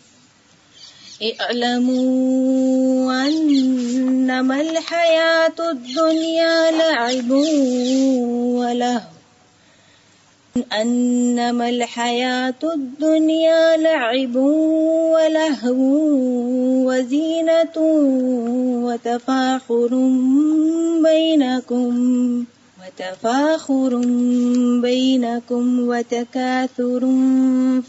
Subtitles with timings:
[1.41, 7.31] اعلموا أنما الحياة الدنيا لعب
[8.55, 9.18] ولهو.
[10.73, 15.77] أنما الحياة الدنيا لعب ولهو
[16.89, 17.77] وزينة
[18.85, 19.89] وتفاخر
[21.03, 22.45] بينكم
[22.89, 23.93] وتفاخر
[24.83, 27.01] بينكم وتكاثر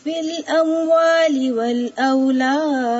[0.04, 3.00] في الأموال والأولاد.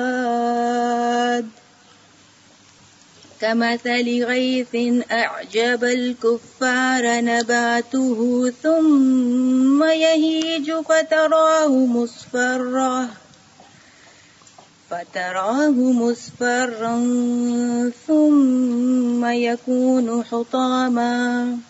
[3.40, 4.76] كمثل غيث
[5.12, 13.08] أعجب الكفار نباته ثم يهيج فتراه مصفرا
[14.90, 16.96] فتراه مصفرا
[18.06, 21.69] ثم يكون حطاما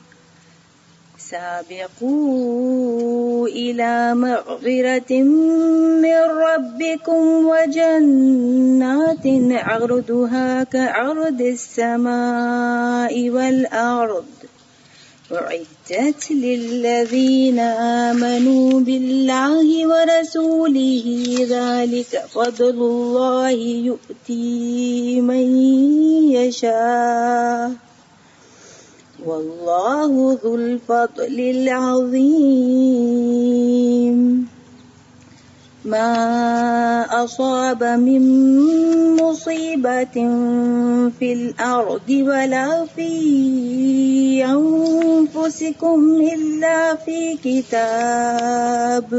[1.31, 2.81] سابقوا
[3.47, 5.23] إلى مغفرة
[6.03, 14.25] من ربكم وجنات عرضها كعرض السماء والأرض
[15.31, 17.59] أعدت للذين
[18.09, 21.05] آمنوا بالله ورسوله
[21.49, 23.49] ذلك فضل الله
[23.89, 25.57] يؤتي من
[26.31, 27.71] يشاء
[29.25, 32.91] والله ذو الفضل العظيم
[35.85, 38.21] ما أصاب من
[39.21, 40.13] مصيبة
[41.19, 43.11] في الأرض ولا في
[44.45, 49.09] أنفسكم إلا في كتاب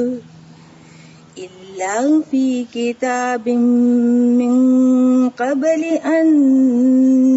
[1.72, 4.54] إلا في كتاب من
[5.30, 6.28] قبل أن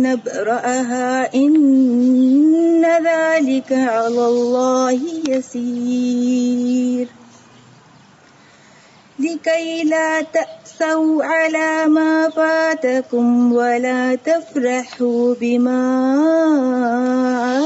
[0.01, 7.07] نبرأها إن ذلك على الله يسير
[9.19, 15.81] لكي لا تأسوا على ما فاتكم ولا تفرحوا بما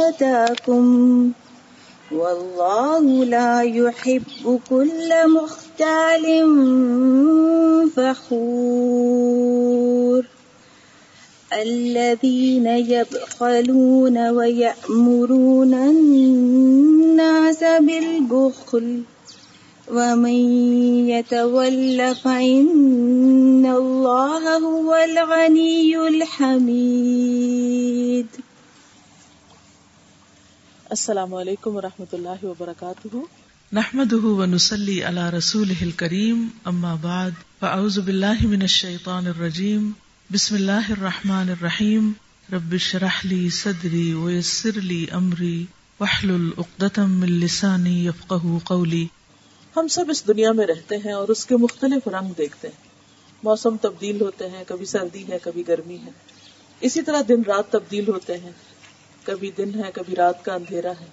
[0.10, 1.32] آتاكم
[2.12, 6.26] والله لا يحب كل مختال
[7.96, 9.60] فخور.
[11.54, 19.02] الذين يبخلون ويأمرون الناس بالبخل
[19.92, 20.40] ومن
[21.10, 27.70] يتول فإن الله هو الغني الحميد.
[30.92, 33.18] السلام علیکم ورحمۃ اللہ وبرکاتہ۔
[33.72, 39.84] نحمده ونصلي على رسوله الكريم اما بعد فاعوذ بالله من الشيطان الرجيم
[40.30, 42.08] بسم الله الرحمن الرحيم
[42.54, 45.66] رب اشرح لي صدري ويسر لي امري
[46.00, 49.06] واحلل عقدة من لساني يفقهوا قولي
[49.76, 52.90] ہم سب اس دنیا میں رہتے ہیں اور اس کے مختلف رنگ دیکھتے ہیں۔
[53.44, 56.18] موسم تبدیل ہوتے ہیں کبھی سردی ہے کبھی گرمی ہے۔
[56.82, 58.52] اسی طرح دن رات تبدیل ہوتے ہیں۔
[59.30, 61.06] کبھی دن ہے، کبھی رات کا اندھیرا ہے۔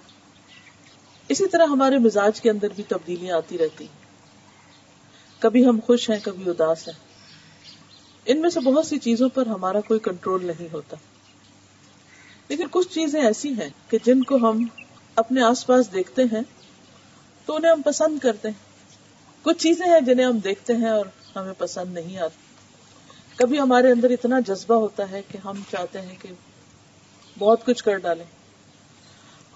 [1.29, 4.07] اسی طرح ہمارے مزاج کے اندر بھی تبدیلیاں آتی رہتی ہیں۔
[5.39, 7.07] کبھی ہم خوش ہیں، کبھی اداس ہیں۔
[8.25, 10.97] ان میں سے بہت سی چیزوں پر ہمارا کوئی کنٹرول نہیں ہوتا۔
[12.47, 14.67] لیکن کچھ چیزیں ایسی ہیں کہ جن کو ہم
[15.15, 16.41] اپنے آس پاس دیکھتے ہیں
[17.45, 18.65] تو انہیں ہم پسند کرتے ہیں۔
[19.41, 21.05] کچھ چیزیں ہیں جنہیں ہم دیکھتے ہیں اور
[21.35, 22.37] ہمیں پسند نہیں آتی۔
[23.35, 26.29] کبھی ہمارے اندر اتنا جذبہ ہوتا ہے کہ ہم چاہتے ہیں کہ
[27.37, 28.25] بہت کچھ کر ڈالیں۔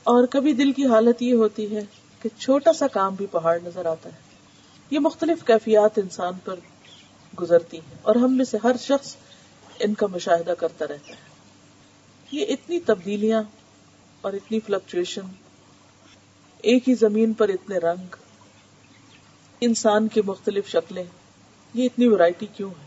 [0.03, 1.81] اور کبھی دل کی حالت یہ ہوتی ہے
[2.22, 4.16] کہ چھوٹا سا کام بھی پہاڑ نظر آتا ہے۔
[4.91, 6.55] یہ مختلف کیفیات انسان پر
[7.41, 9.16] گزرتی ہیں اور ہم میں سے ہر شخص
[9.79, 11.31] ان کا مشاہدہ کرتا رہتا ہے۔
[12.31, 13.43] یہ اتنی تبدیلیاں
[14.22, 15.22] اور اتنی فلکچویشن
[16.57, 18.16] ایک ہی زمین پر اتنے رنگ،
[19.61, 21.03] انسان کی مختلف شکلیں،
[21.73, 22.85] یہ اتنی ورائٹی کیوں ہے؟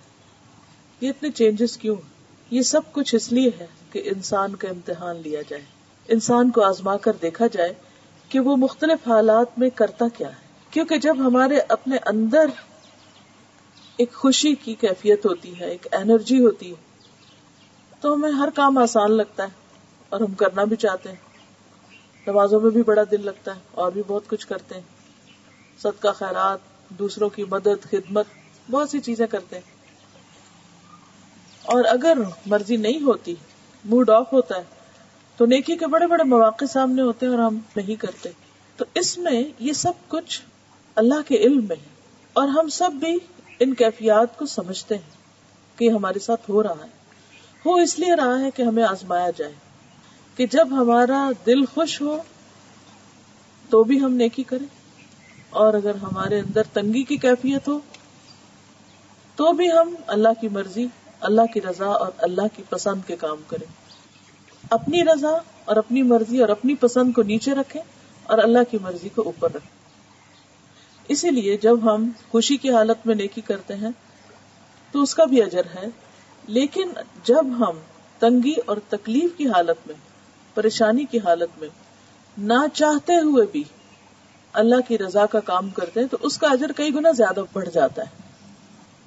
[1.00, 1.96] یہ اتنے چینجز کیوں
[2.50, 5.62] یہ سب کچھ اس لیے ہے کہ انسان کا امتحان لیا جائے۔
[6.08, 7.72] انسان کو آزما کر دیکھا جائے
[8.28, 12.46] کہ وہ مختلف حالات میں کرتا کیا ہے۔ کیونکہ جب ہمارے اپنے اندر
[13.96, 16.74] ایک خوشی کی کیفیت ہوتی ہے، ایک انرجی ہوتی ہے،
[18.00, 19.48] تو ہمیں ہر کام آسان لگتا ہے
[20.08, 21.16] اور ہم کرنا بھی چاہتے ہیں۔
[22.26, 24.82] نمازوں میں بھی بڑا دل لگتا ہے، اور بھی بہت کچھ کرتے ہیں۔
[25.78, 26.58] صدقہ، خیرات،
[26.88, 28.26] دوسروں کی مدد، خدمت،
[28.70, 29.74] بہت سی چیزیں کرتے ہیں۔
[31.62, 33.34] اور اگر مرضی نہیں ہوتی
[33.84, 34.62] موڈ آف ہوتا ہے،
[35.36, 38.28] تو نیکی کے بڑے بڑے مواقع سامنے ہوتے ہیں اور ہم نہیں کرتے۔
[38.76, 40.40] تو اس میں یہ سب کچھ
[40.94, 41.88] اللہ کے علم میں ہے
[42.32, 43.18] اور ہم سب بھی
[43.60, 45.10] ان کیفیات کو سمجھتے ہیں
[45.78, 47.04] کہ ہمارے ساتھ ہو رہا ہے۔
[47.66, 49.52] ہو اس لیے رہا ہے کہ ہمیں آزمایا جائے۔
[50.36, 52.18] کہ جب ہمارا دل خوش ہو
[53.70, 54.66] تو بھی ہم نیکی کریں۔
[55.50, 57.78] اور اگر ہمارے اندر تنگی کی کیفیت ہو
[59.36, 60.86] تو بھی ہم اللہ کی مرضی
[61.24, 63.66] اللہ کی رضا اور اللہ کی پسند کے کام کریں۔
[64.70, 67.82] اپنی رضا اور اپنی مرضی اور اپنی پسند کو نیچے رکھیں
[68.22, 69.84] اور اللہ کی مرضی کو اوپر رکھیں۔
[71.08, 73.90] اسی لیے جب ہم خوشی کی حالت میں نیکی کرتے ہیں،
[74.92, 75.86] تو اس کا بھی اجر ہے۔
[76.48, 76.92] لیکن
[77.24, 77.78] جب ہم
[78.18, 79.94] تنگی اور تکلیف کی حالت میں،
[80.54, 81.68] پریشانی کی حالت میں
[82.38, 83.64] نہ چاہتے ہوئے بھی
[84.52, 87.68] اللہ کی رضا کا کام کرتے ہیں، تو اس کا اجر کئی گنا زیادہ بڑھ
[87.72, 88.23] جاتا ہے۔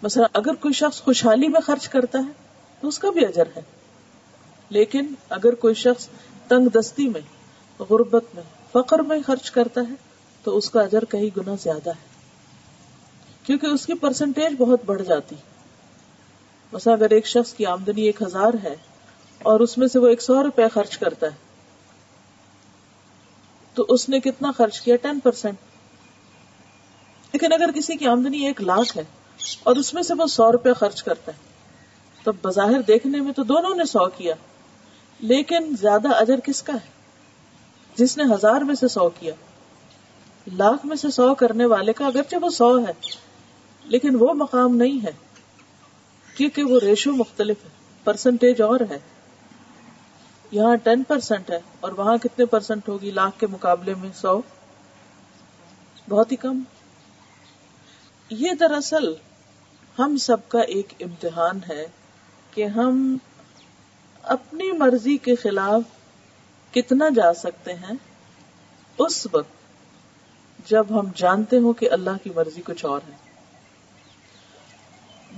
[0.04, 2.32] مثلا اگر کوئی شخص خوشحالی میں خرچ کرتا ہے
[2.82, 3.62] تو اس کا بھی اجر ہے۔
[4.70, 6.08] لیکن اگر کوئی شخص
[6.48, 7.22] تنگ دستی میں،
[7.80, 9.94] غربت میں، فقر میں خرچ کرتا ہے
[10.44, 12.08] تو اس کا اجر کئی گنا زیادہ ہے۔
[13.44, 15.36] کیونکہ اس کی پرسنٹیج بہت بڑھ جاتی۔
[16.72, 18.76] مثلا اگر ایک شخص کی آمدنی ایک ہزار ہے
[19.44, 21.36] اور اس میں سے وہ ایک سو روپے خرچ کرتا ہے،
[23.74, 25.58] تو اس نے کتنا خرچ کیا؟ ٹین پرسینٹ
[27.34, 29.04] لیکن اگر کسی کی آمدنی ایک لاکھ ہے
[29.64, 31.46] اور اس میں سے وہ سو روپے خرچ کرتا ہے
[32.24, 34.34] تو بظاہر دیکھنے میں تو دونوں نے سو کیا،
[35.20, 36.96] لیکن زیادہ اجر کس کا ہے؟
[37.98, 39.34] جس نے ہزار میں سے سو کیا۔
[40.48, 42.94] لاکھ میں سے سو کرنے والے کا اگرچہ وہ سو ہے،
[43.86, 45.12] لیکن وہ مقام نہیں ہے،
[46.36, 47.70] کیونکہ وہ ریشو مختلف ہے
[48.04, 49.00] پرسنٹیج اور ہے۔
[50.52, 54.40] یہاں ٹین پرسینٹ ہے، اور وہاں کتنے پرسینٹ ہوگی لاکھ کے مقابلے میں سو؟
[56.10, 56.62] بہت ہی کم۔
[58.30, 59.14] یہ دراصل
[60.00, 61.86] ہم سب کا ایک امتحان ہے
[62.52, 63.18] کہ ہم
[64.22, 65.82] اپنی مرضی کے خلاف
[66.74, 67.96] کتنا جا سکتے ہیں۔
[68.98, 69.58] اس وقت
[70.70, 73.28] جب ہم جانتے ہوں کہ اللہ کی مرضی کچھ اور ہے۔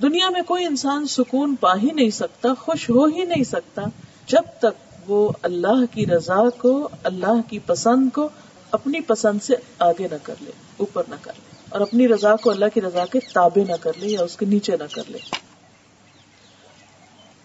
[0.01, 3.81] دنیا میں کوئی انسان سکون پا ہی نہیں سکتا، خوش ہو ہی نہیں سکتا
[4.25, 8.29] جب تک وہ اللہ کی رضا کو، اللہ کی پسند کو
[8.71, 12.49] اپنی پسند سے آگے نہ کر لے، اوپر نہ کر لے۔ اور اپنی رضا کو
[12.49, 15.17] اللہ کی رضا کے تابع نہ کر لے یا اس کے نیچے نہ کر لے۔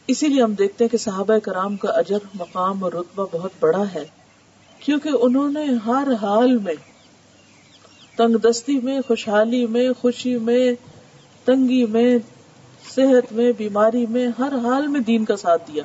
[0.06, 3.82] اسی لیے ہم دیکھتے ہیں کہ صحابہ کرام کا اجر، مقام اور رتبہ بہت بڑا
[3.94, 4.04] ہے،
[4.78, 6.74] کیونکہ انہوں نے ہر حال میں
[8.16, 10.72] تنگ دستی میں، خوشحالی میں، خوشی میں،
[11.44, 12.18] تنگی میں،
[12.94, 15.82] صحت میں، بیماری میں ہر حال میں دین کا ساتھ دیا۔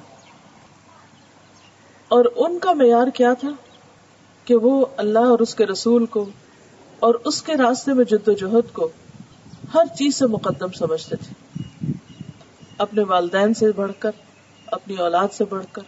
[2.08, 3.50] اور ان کا معیار کیا تھا؟
[4.46, 6.26] کہ وہ اللہ اور اس کے رسول کو
[7.00, 8.90] اور اس کے راستے میں جد و جہد کو
[9.74, 11.58] ہر چیز سے مقدم سمجھتے تھے۔
[12.78, 14.12] اپنے والدین سے بڑھ کر،
[14.66, 15.82] اپنی اولاد سے بڑھ کر،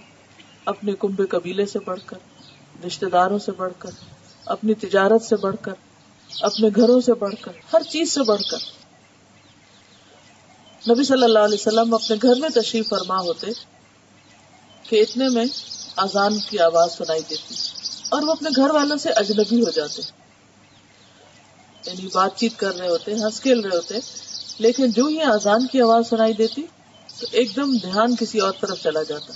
[0.65, 2.17] اپنے کنبے قبیلے سے بڑھ کر
[2.87, 3.89] رشتے داروں سے بڑھ کر،
[4.45, 5.73] اپنی تجارت سے بڑھ کر،
[6.41, 8.57] اپنے گھروں سے بڑھ کر، ہر چیز سے بڑھ کر۔
[10.91, 13.47] نبی صلی اللہ علیہ وسلم اپنے گھر میں تشریف فرما ہوتے
[14.83, 15.45] کہ اتنے میں
[15.95, 17.55] آزان کی آواز سنائی دیتی
[18.09, 20.20] اور وہ اپنے گھر والوں سے اجنبی ہو جاتے۔
[21.85, 23.95] یعنی بات چیت کر رہے ہوتے ہنس کھیل رہے ہوتے
[24.59, 26.61] لیکن جو ہی آزان کی آواز سنائی دیتی،
[27.19, 29.33] تو ایک دم دھیان کسی اور طرف چلا جاتا۔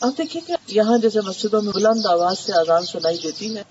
[0.00, 3.62] اب دیکھیے کہ یہاں جیسے مسجدوں میں بلند آواز سے آزان سنائی دیتی ہے،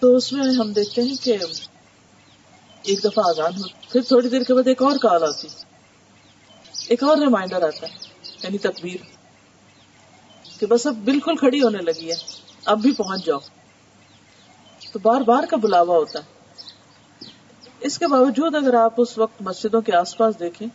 [0.00, 1.36] تو اس میں ہم دیکھتے ہیں کہ
[2.82, 5.48] ایک دفعہ آزان ہو، پھر تھوڑی دیر کے بعد ایک اور کال آتی۔
[6.88, 7.96] ایک اور ریمائنڈر آتا ہے
[8.42, 8.96] یعنی تکبیر،
[10.60, 12.16] کہ بس اب بالکل کھڑی ہونے لگی ہے،
[12.64, 13.38] اب بھی پہنچ جاؤ۔
[14.92, 16.37] تو بار بار کا بلاوا ہوتا ہے۔
[17.80, 20.68] اس کے باوجود اگر آپ اس وقت مسجدوں کے آس پاس دیکھیں،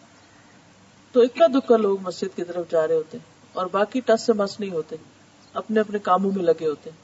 [1.12, 4.33] تو اکا دکا لوگ مسجد کی طرف جا رہے ہوتے ہیں اور باقی ٹس سے
[4.33, 4.95] مس نہیں ہوتے،
[5.53, 6.98] اپنے اپنے کاموں میں لگے ہوتے ہیں۔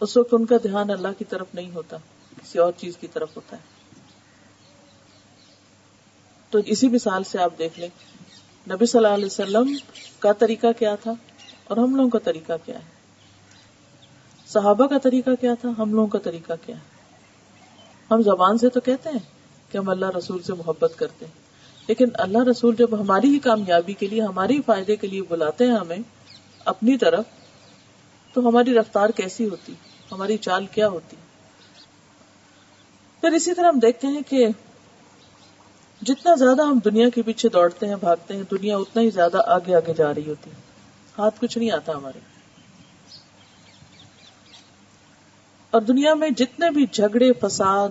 [0.00, 1.96] اس وقت ان کا دھیان اللہ کی طرف نہیں ہوتا،
[2.42, 3.62] کسی اور چیز کی طرف ہوتا ہے۔
[6.50, 7.88] تو اسی مثال سے آپ دیکھ لیں،
[8.70, 9.76] نبی صلی اللہ علیہ وسلم
[10.18, 11.12] کا طریقہ کیا تھا
[11.64, 12.96] اور ہم لوگوں کا طریقہ کیا ہے؟
[14.46, 16.95] صحابہ کا طریقہ کیا تھا، ہم لوگوں کا طریقہ کیا ہے؟
[18.10, 19.18] ہم زبان سے تو کہتے ہیں
[19.72, 21.46] کہ ہم اللہ رسول سے محبت کرتے ہیں۔
[21.86, 25.76] لیکن اللہ رسول جب ہماری ہی کامیابی کے لیے، ہماری فائدے کے لیے بلاتے ہیں
[25.76, 25.98] ہمیں
[26.64, 27.24] اپنی طرف،
[28.32, 29.74] تو ہماری رفتار کیسی ہوتی؟
[30.12, 31.16] ہماری چال کیا ہوتی؟
[33.20, 34.48] پھر اسی طرح ہم دیکھتے ہیں کہ
[36.02, 39.74] جتنا زیادہ ہم دنیا کے پیچھے دوڑتے ہیں، بھاگتے ہیں، دنیا اتنا ہی زیادہ آگے
[39.74, 40.50] آگے جا رہی ہوتی۔
[41.18, 42.35] ہاتھ کچھ نہیں آتا ہمارے۔
[45.72, 47.88] اور دنیا میں جتنے بھی جھگڑے، فساد،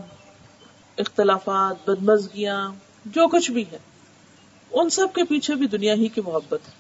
[0.97, 2.71] اختلافات، بدمزگیاں،
[3.05, 3.77] جو کچھ بھی ہے
[4.71, 6.73] ان سب کے پیچھے بھی دنیا ہی کی محبت ہے۔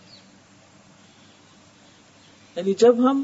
[2.57, 3.23] یعنی جب ہم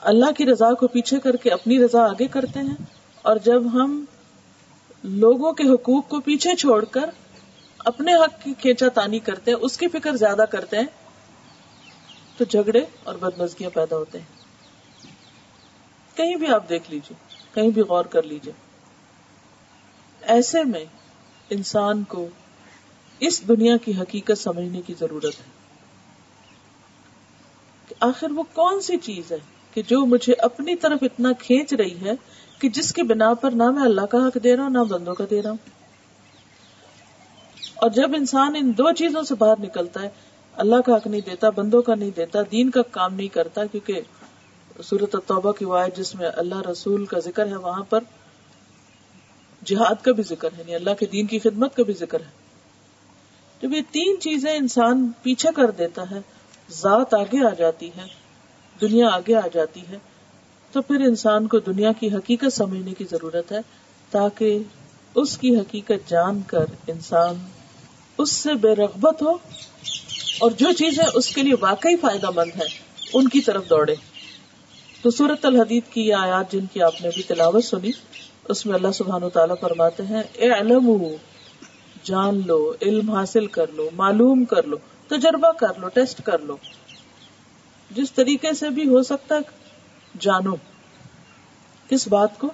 [0.00, 2.74] اللہ کی رضا کو پیچھے کر کے اپنی رضا آگے کرتے ہیں،
[3.22, 4.04] اور جب ہم
[5.04, 7.10] لوگوں کے حقوق کو پیچھے چھوڑ کر
[7.78, 10.86] اپنے حق کی کھینچا تانی کرتے ہیں، اس کی فکر زیادہ کرتے ہیں،
[12.36, 14.35] تو جھگڑے اور بدمزگیاں پیدا ہوتے ہیں۔
[16.16, 17.16] کہیں بھی آپ دیکھ لیجیے
[17.54, 18.52] کہیں بھی غور کر لیجیے
[20.22, 20.84] ایسے میں
[21.50, 22.28] انسان کو
[23.20, 25.54] اس دنیا کی حقیقت سمجھنے کی ضرورت ہے
[27.88, 29.36] کہ آخر وہ کون سی چیز ہے
[29.74, 32.12] کہ جو مجھے اپنی طرف اتنا کھینچ رہی ہے
[32.58, 35.14] کہ جس کی بنا پر نہ میں اللہ کا حق دے رہا ہوں، نہ بندوں
[35.14, 35.70] کا دے رہا ہوں۔
[37.74, 40.08] اور جب انسان ان دو چیزوں سے باہر نکلتا ہے،
[40.54, 44.00] اللہ کا حق نہیں دیتا، بندوں کا نہیں دیتا، دین کا کام نہیں کرتا، کیونکہ
[44.84, 48.00] صورت توبہ کی وائد جس میں اللہ رسول کا ذکر ہے، وہاں پر
[49.64, 52.30] جہاد کا بھی ذکر ہے یعنی اللہ کے دین کی خدمت کا بھی ذکر ہے۔
[53.62, 56.18] جب یہ تین چیزیں انسان پیچھے کر دیتا ہے،
[56.70, 58.04] ذات آگے آ جاتی ہے،
[58.80, 59.98] دنیا آگے آ جاتی ہے،
[60.72, 63.58] تو پھر انسان کو دنیا کی حقیقت سمجھنے کی ضرورت ہے،
[64.10, 64.58] تاکہ
[65.14, 67.34] اس کی حقیقت جان کر انسان
[68.18, 69.30] اس سے بے رغبت ہو
[70.40, 72.66] اور جو چیزیں اس کے لیے واقعی فائدہ مند ہے
[73.12, 73.94] ان کی طرف دوڑے۔
[75.02, 77.90] تو سورت الحدید کی یہ آیات جن کی آپ نے بھی تلاوت سنی،
[78.48, 81.02] اس میں اللہ سبحان و تعالیٰ فرماتے ہیں اے علم
[82.02, 84.76] جان لو، علم حاصل کر لو، معلوم کر لو،
[85.08, 86.56] تجربہ کر لو، ٹیسٹ کر لو۔
[87.90, 89.34] جس طریقے سے بھی ہو سکتا
[90.20, 90.54] جانو۔
[91.88, 92.52] کس بات کو؟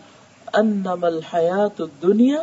[0.53, 2.43] انم الحیات دنیا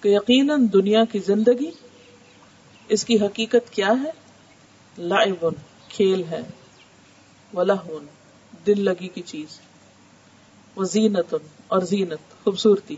[0.00, 1.70] کہ یقیناً دنیا کی زندگی،
[2.88, 4.10] اس کی حقیقت کیا ہے؟
[4.98, 5.52] لائبن
[5.88, 6.40] کھیل ہے
[7.54, 8.06] ولہن
[8.66, 9.60] دل لگی کی چیز۔
[10.76, 11.34] وہ زینت
[11.68, 12.96] اور زینت، خوبصورتی۔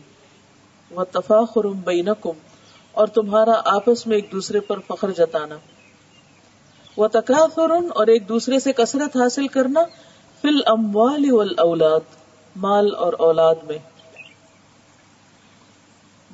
[0.90, 2.32] وہ تفاخر بینکم،
[2.92, 5.56] اور تمہارا آپس میں ایک دوسرے پر فخر جتانا۔
[6.96, 9.80] وہ تقاثر اور ایک دوسرے سے کثرت حاصل کرنا۔
[10.42, 12.00] فل اموال اولاد
[12.56, 13.78] مال اور اولاد میں۔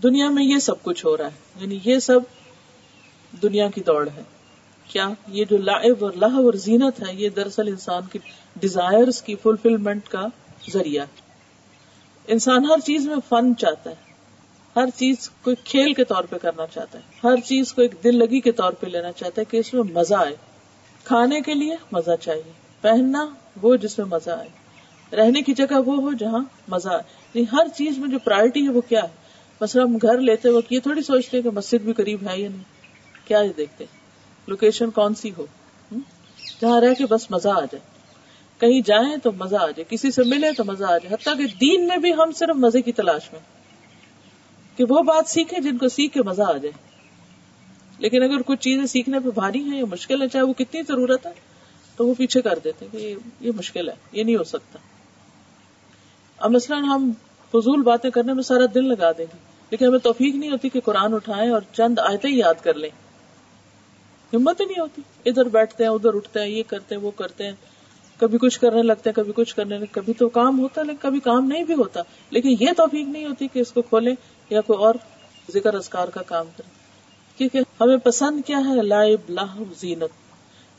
[0.03, 2.21] دنیا میں یہ سب کچھ ہو رہا ہے یعنی یہ سب
[3.43, 4.23] دنیا کی دوڑ ہے۔
[4.91, 8.19] کیا یہ جو لائب اور لاہ اور زینت ہے، یہ دراصل انسان کی
[8.57, 10.27] ڈیزائر کی فلفلمنٹ کا
[10.73, 11.05] ذریعہ
[12.27, 13.95] انسان ہر چیز میں فن چاہتا ہے۔
[14.77, 18.19] ہر چیز کو کھیل کے طور پہ کرنا چاہتا ہے۔ ہر چیز کو ایک دل
[18.19, 20.37] لگی کے طور پہ لینا چاہتا ہے کہ اس میں مزہ آئے۔
[21.05, 23.27] کھانے کے لیے مزہ چاہیے۔ پہننا
[23.63, 24.49] وہ جس میں مزہ آئے۔
[25.17, 27.03] رہنے کی جگہ وہ ہو جہاں مزہ آئے۔
[27.35, 29.09] یعنی ہر چیز میں جو پرائرٹی ہے وہ کیا ہے؟
[29.61, 32.49] مثلا ہم گھر لیتے وقت یہ تھوڑی سوچتے ہیں کہ مسجد بھی قریب ہے یا
[32.49, 32.63] نہیں۔
[33.29, 33.85] کیا یہ دیکھتے
[34.47, 35.47] لوکیشن کون سی ہو؟
[36.61, 37.79] جہاں رہ کے بس مزہ آ جائے۔
[38.59, 41.47] کہیں جائیں تو مزہ آ جائے۔ کسی سے ملے تو مزہ آ جائے۔ حتیٰ کہ
[41.61, 43.41] دین میں بھی ہم صرف مزے کی تلاش میں
[44.77, 46.91] کہ وہ بات سیکھے جن کو سیکھ کے مزہ آ جائے۔
[47.99, 51.27] لیکن اگر کچھ چیزیں سیکھنے پہ بھاری ہیں یا مشکل ہے، چاہے وہ کتنی ضرورت
[51.27, 51.33] ہے،
[51.97, 54.79] تو وہ پیچھے کر دیتے کہ یہ مشکل ہے، یہ نہیں ہو سکتا۔
[56.39, 57.13] اب مثلاً ہم
[57.49, 59.39] فضول باتیں کرنے میں سارا دل لگا دیں گے،
[59.71, 63.10] لیکن ہمیں توفیق نہیں ہوتی کہ قرآن اٹھائیں اور چند آیتیں ہی یاد کر لیں۔
[64.35, 67.45] ہمت ہی نہیں ہوتی۔ ادھر بیٹھتے ہیں، ادھر اٹھتے ہیں، یہ کرتے ہیں، وہ کرتے
[67.45, 67.53] ہیں۔
[68.19, 70.99] کبھی کچھ کرنے لگتے ہیں، کبھی کچھ کرنے لگتے کبھی تو کام ہوتا ہے، لیکن
[71.01, 74.15] کبھی کام نہیں بھی ہوتا۔ لیکن یہ توفیق نہیں ہوتی کہ اس کو کھولیں
[74.51, 74.95] یا کوئی اور
[75.55, 76.81] ذکر ازکار کا کام کریں۔
[77.39, 80.11] کیونکہ ہمیں پسند کیا ہے لائب لاہ زینت۔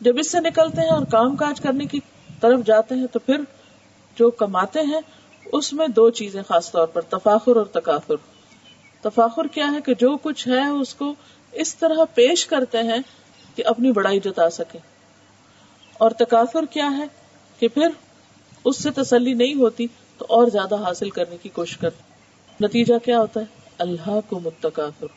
[0.02, 2.00] جب اس سے نکلتے ہیں اور کام کاج کرنے کی
[2.42, 3.38] طرف جاتے ہیں، تو پھر
[4.18, 5.02] جو کماتے ہیں،
[5.52, 8.16] اس میں دو چیزیں خاص طور پر، تفاخر اور تقافر
[9.02, 11.16] تفاخر کیا ہے کہ جو کچھ ہے، اس کو
[11.52, 13.00] اس طرح پیش کرتے ہیں
[13.56, 14.80] کہ اپنی بڑائی جتا سکے۔
[15.94, 17.04] اور تقافر کیا ہے
[17.60, 17.88] کہ پھر
[18.66, 22.04] اس سے تسلی نہیں ہوتی تو اور زیادہ حاصل کرنے کی کوشش کرتے
[22.66, 23.46] نتیجہ کیا ہوتا ہے؟
[23.78, 25.08] اللہ کو متقافر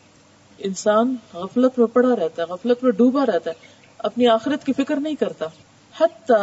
[0.59, 3.55] انسان غفلت میں پڑا رہتا ہے، غفلت میں ڈوبا رہتا ہے۔
[3.99, 5.47] اپنی آخرت کی فکر نہیں کرتا۔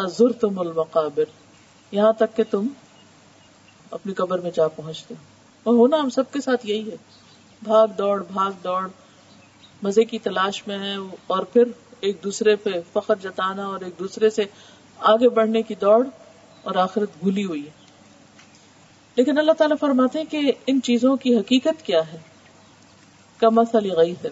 [0.07, 1.23] زر تم المقابر۔
[1.91, 2.67] یہاں تک کہ تم
[3.91, 5.13] اپنی قبر میں جا پہنچتے
[5.63, 6.95] اور ہونا ہم سب کے ساتھ یہی ہے۔
[7.63, 8.87] بھاگ دوڑ بھاگ دوڑ۔
[9.81, 10.95] مزے کی تلاش میں ہے
[11.27, 11.63] اور پھر
[11.99, 14.43] ایک دوسرے پہ فخر جتانا اور ایک دوسرے سے
[14.99, 16.07] آگے بڑھنے کی دوڑ
[16.61, 17.71] اور آخرت بھولی ہوئی ہے۔
[19.15, 22.17] لیکن اللہ تعالیٰ فرماتے ہیں کہ ان چیزوں کی حقیقت کیا ہے؟
[23.37, 24.25] کمس علی غیث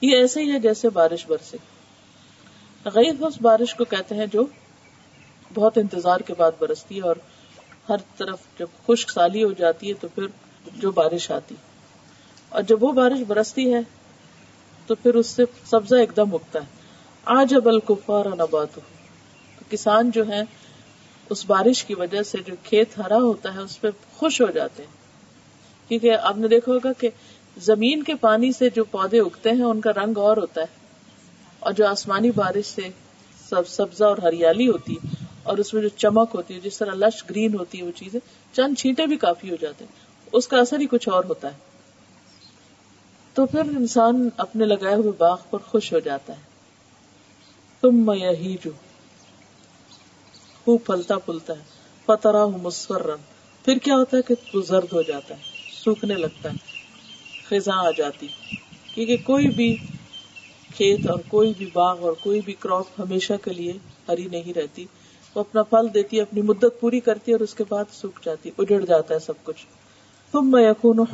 [0.00, 1.56] یہ ایسے ہی ہے جیسے بارش برسے۔
[2.84, 4.46] غیث اس بارش کو کہتے ہیں جو
[5.54, 7.16] بہت انتظار کے بعد برستی ہے اور
[7.88, 10.26] ہر طرف جب خشک سالی ہو جاتی ہے تو پھر
[10.76, 11.54] جو بارش آتی۔
[12.48, 13.80] اور جب وہ بارش برستی ہے
[14.86, 16.64] تو پھر اس سے سبزہ ایک دم اگتا ہے۔
[17.24, 18.80] آج اب الکفار نبات
[19.70, 20.42] کسان جو ہیں،
[21.30, 24.82] اس بارش کی وجہ سے جو کھیت ہرا ہوتا ہے، اس پہ خوش ہو جاتے
[24.82, 24.90] ہیں۔
[25.88, 27.08] کیونکہ آپ نے دیکھا ہوگا کہ
[27.56, 30.66] زمین کے پانی سے جو پودے اگتے ہیں، ان کا رنگ اور ہوتا ہے۔
[31.58, 32.82] اور جو آسمانی بارش سے
[33.50, 36.94] سب سبزہ اور ہریالی ہوتی ہے، اور اس میں جو چمک ہوتی ہے، جس طرح
[36.94, 38.20] لش گرین ہوتی ہے، وہ چیزیں
[38.52, 39.92] چند چھینٹے بھی کافی ہو جاتے ہیں۔
[40.32, 41.75] اس کا اثر ہی کچھ اور ہوتا ہے۔
[43.36, 46.40] تو پھر انسان اپنے لگائے ہوئے باغ پر خوش ہو جاتا ہے۔
[47.80, 48.32] تم میں
[48.64, 48.70] جو
[50.64, 51.62] خوب پھلتا پھلتا ہے۔
[52.04, 53.00] پترا ہوں مسور
[53.64, 55.40] پھر کیا ہوتا ہے کہ وہ زرد ہو جاتا ہے،
[55.84, 56.56] سوکھنے لگتا ہے،
[57.48, 58.26] خزاں آ جاتی۔
[58.94, 59.76] کیونکہ کوئی بھی
[60.74, 63.72] کھیت اور کوئی بھی باغ اور کوئی بھی کراپ ہمیشہ کے لیے
[64.08, 64.84] ہری نہیں رہتی۔
[65.34, 68.20] وہ اپنا پھل دیتی ہے اپنی مدت پوری کرتی ہے اور اس کے بعد سوکھ
[68.24, 69.66] جاتی، اجڑ جاتا ہے سب کچھ۔
[70.32, 71.04] تم میں یقون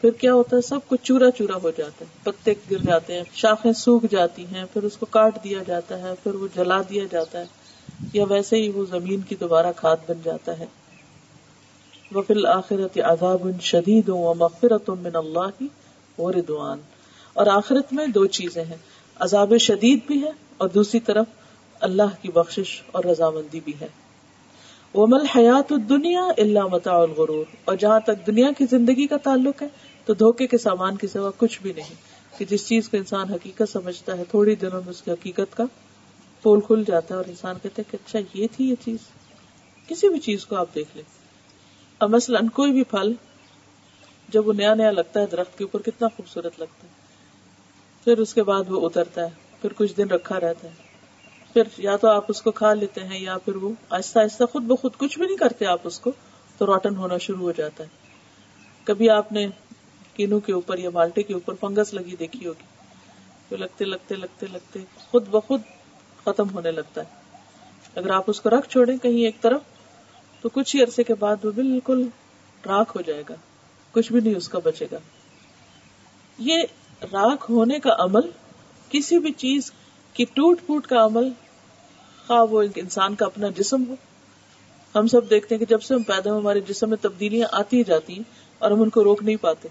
[0.00, 3.22] پھر کیا ہوتا ہے؟ سب کچھ چورا چورا ہو جاتا ہے۔ پتے گر جاتے ہیں،
[3.34, 7.04] شاخیں سوکھ جاتی ہیں، پھر اس کو کاٹ دیا جاتا ہے، پھر وہ جلا دیا
[7.10, 7.44] جاتا ہے۔
[8.12, 10.66] یا ویسے ہی وہ زمین کی دوبارہ کھاد بن جاتا ہے۔
[12.12, 12.22] وہ
[12.92, 15.62] فی عذاب شدید و مغفرت من اللہ
[16.20, 16.80] و ردوان
[17.32, 18.76] اور آخرت میں دو چیزیں ہیں۔
[19.16, 21.26] عذاب شدید بھی ہے اور دوسری طرف
[21.80, 23.88] اللہ کی بخشش اور رضامندی بھی ہے۔
[24.94, 29.62] وہ مل حیات دنیا اللہ متا الغرور اور جہاں تک دنیا کی زندگی کا تعلق
[29.62, 29.68] ہے،
[30.04, 33.72] تو دھوکے کے سامان کی سوا کچھ بھی نہیں۔ کہ جس چیز کو انسان حقیقت
[33.72, 35.64] سمجھتا ہے، تھوڑی دنوں میں اس کی حقیقت کا
[36.42, 38.98] پول کھل جاتا ہے اور انسان کہتے کہ اچھا یہ تھی یہ چیز۔
[39.88, 41.04] کسی بھی چیز کو آپ دیکھ لیں۔
[41.98, 43.12] اب مثلاً کوئی بھی پھل،
[44.28, 46.92] جب وہ نیا نیا لگتا ہے، درخت کے اوپر کتنا خوبصورت لگتا ہے۔
[48.04, 49.30] پھر اس کے بعد وہ اترتا ہے،
[49.62, 50.91] پھر کچھ دن رکھا رہتا ہے۔
[51.52, 54.62] پھر یا تو آپ اس کو کھا لیتے ہیں یا پھر وہ آہستہ آہستہ خود
[54.62, 56.12] بخود کچھ بھی نہیں کرتے آپ اس کو،
[56.58, 57.88] تو روٹن ہونا شروع ہو جاتا ہے۔
[58.84, 59.46] کبھی آپ نے
[60.14, 62.64] کینو کے اوپر یا بالٹے کے اوپر فنگس لگی دیکھی ہوگی،
[63.48, 65.60] تو لگتے لگتے لگتے لگتے خود بخود
[66.24, 67.20] ختم ہونے لگتا ہے۔
[67.94, 69.60] اگر آپ اس کو رکھ چھوڑیں کہیں ایک طرف،
[70.40, 72.08] تو کچھ ہی عرصے کے بعد وہ بالکل
[72.66, 73.34] راک ہو جائے گا،
[73.92, 74.98] کچھ بھی نہیں اس کا بچے گا۔
[76.38, 76.62] یہ
[77.12, 78.30] راک ہونے کا عمل
[78.88, 79.72] کسی بھی چیز
[80.12, 81.28] کی ٹوٹ پوٹ کا عمل
[82.26, 83.94] خواہ وہ انسان کا اپنا جسم ہو۔
[84.94, 87.78] ہم سب دیکھتے ہیں کہ جب سے ہم پیدا ہو ہمارے جسم میں تبدیلیاں آتی
[87.78, 88.22] ہی جاتی ہیں
[88.58, 89.68] اور ہم ان کو روک نہیں پاتے۔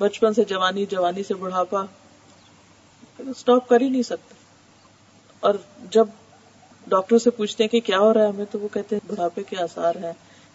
[0.00, 1.84] بچپن سے جوانی جوانی سے بڑھاپا
[3.18, 4.34] اسٹاپ کر ہی نہیں سکتے۔
[5.40, 5.54] اور
[5.90, 6.06] جب
[6.86, 9.42] ڈاکٹر سے پوچھتے ہیں کہ کیا ہو رہا ہے ہمیں، تو وہ کہتے ہیں، بڑھاپے
[9.42, 10.12] کے آسار ہے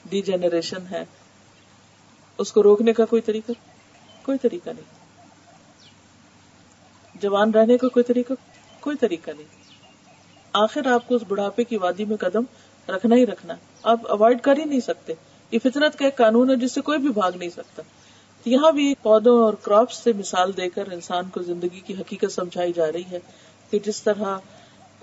[0.10, 1.04] ڈی جنریشن ہے۔
[2.38, 3.52] اس کو روکنے کا کوئی طریقہ؟
[4.26, 5.00] کوئی طریقہ نہیں۔
[7.16, 8.34] جوان رہنے کا کوئی طریقہ؟
[8.80, 9.59] کوئی طریقہ نہیں۔
[10.64, 12.44] آخر آپ کو اس بڑھاپے کی وادی میں قدم
[12.90, 15.14] رکھنا ہی رکھنا آپ اوائڈ کر ہی نہیں سکتے۔
[15.52, 17.84] یہ فطرت کا ایک قانون ہے جس سے کوئی بھی بھاگ نہیں سکتا۔
[18.46, 22.74] یہاں بھی پودوں اور کراپس سے مثال دے کر انسان کو زندگی کی حقیقت سمجھائی
[22.74, 23.20] جا رہی ہے
[23.70, 24.38] کہ جس طرح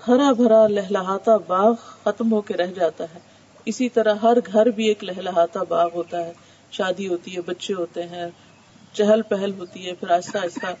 [0.07, 3.19] ہرا بھرا لہلہاتا باغ ختم ہو کے رہ جاتا ہے،
[3.65, 6.33] اسی طرح ہر گھر بھی ایک لہلہاتا باغ ہوتا ہے۔
[6.71, 8.27] شادی ہوتی ہے، بچے ہوتے ہیں،
[8.93, 10.73] چہل پہل ہوتی ہے، پھر آہستہ آہستہ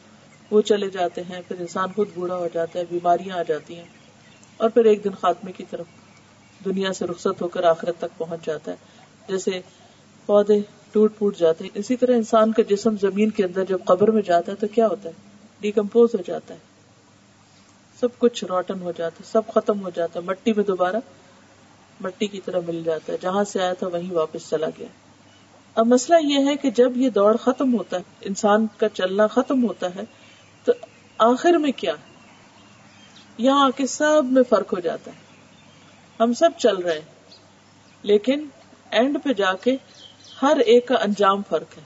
[0.51, 3.96] وہ چلے جاتے ہیں، پھر انسان خود بوڑھا ہو جاتا ہے، بیماریاں آ جاتی ہیں۔
[4.57, 5.85] اور پھر ایک دن خاتمے کی طرف
[6.65, 8.75] دنیا سے رخصت ہو کر آخرت تک پہنچ جاتا ہے۔
[9.27, 9.51] جیسے
[10.25, 10.59] پودے
[10.91, 14.21] ٹوٹ پوٹ جاتے ہیں۔ اسی طرح انسان کا جسم زمین کے اندر جب قبر میں
[14.21, 15.13] جاتا ہے تو کیا ہوتا ہے؟
[15.61, 16.59] ڈیکمپوز ہو جاتا ہے۔
[17.99, 20.95] سب کچھ روٹن ہو جاتا ہے، سب ختم ہو جاتا ہے۔ مٹی میں دوبارہ
[22.01, 24.87] مٹی کی طرح مل جاتا ہے۔ جہاں سے آیا تھا وہیں واپس چلا گیا۔
[25.75, 29.63] اب مسئلہ یہ ہے کہ جب یہ دوڑ ختم ہوتا ہے، انسان کا چلنا ختم
[29.63, 30.01] ہوتا ہے،
[30.63, 30.71] تو
[31.17, 31.93] آخر میں کیا؟
[33.37, 35.19] یہاں آ کے سب میں فرق ہو جاتا ہے۔
[36.19, 37.35] ہم سب چل رہے ہیں،
[38.03, 38.47] لیکن
[38.89, 39.75] اینڈ پہ جا کے
[40.41, 41.83] ہر ایک کا انجام فرق ہے۔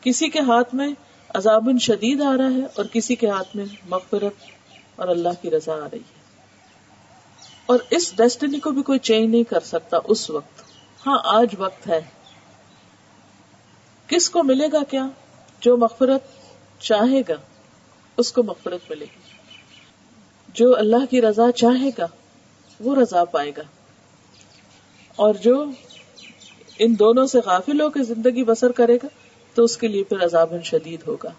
[0.00, 0.88] کسی کے ہاتھ میں
[1.28, 4.32] عذاب شدید آ رہا ہے اور کسی کے ہاتھ میں مغفرت
[4.96, 6.24] اور اللہ کی رضا آ رہی ہے۔
[7.66, 10.62] اور اس ڈیسٹنی کو بھی کوئی چینج نہیں کر سکتا اس وقت۔
[11.06, 12.00] ہاں آج وقت ہے۔
[14.06, 15.06] کس کو ملے گا کیا؟
[15.60, 16.22] جو مغفرت
[16.80, 17.34] چاہے گا،
[18.16, 19.23] اس کو مغفرت ملے گی۔
[20.54, 22.06] جو اللہ کی رضا چاہے گا،
[22.80, 23.62] وہ رضا پائے گا۔
[25.16, 25.64] اور جو
[26.78, 29.06] ان دونوں سے غافل ہو کے زندگی بسر کرے گا،
[29.54, 31.30] تو اس کے لیے پھر عذاب شدید ہوگا۔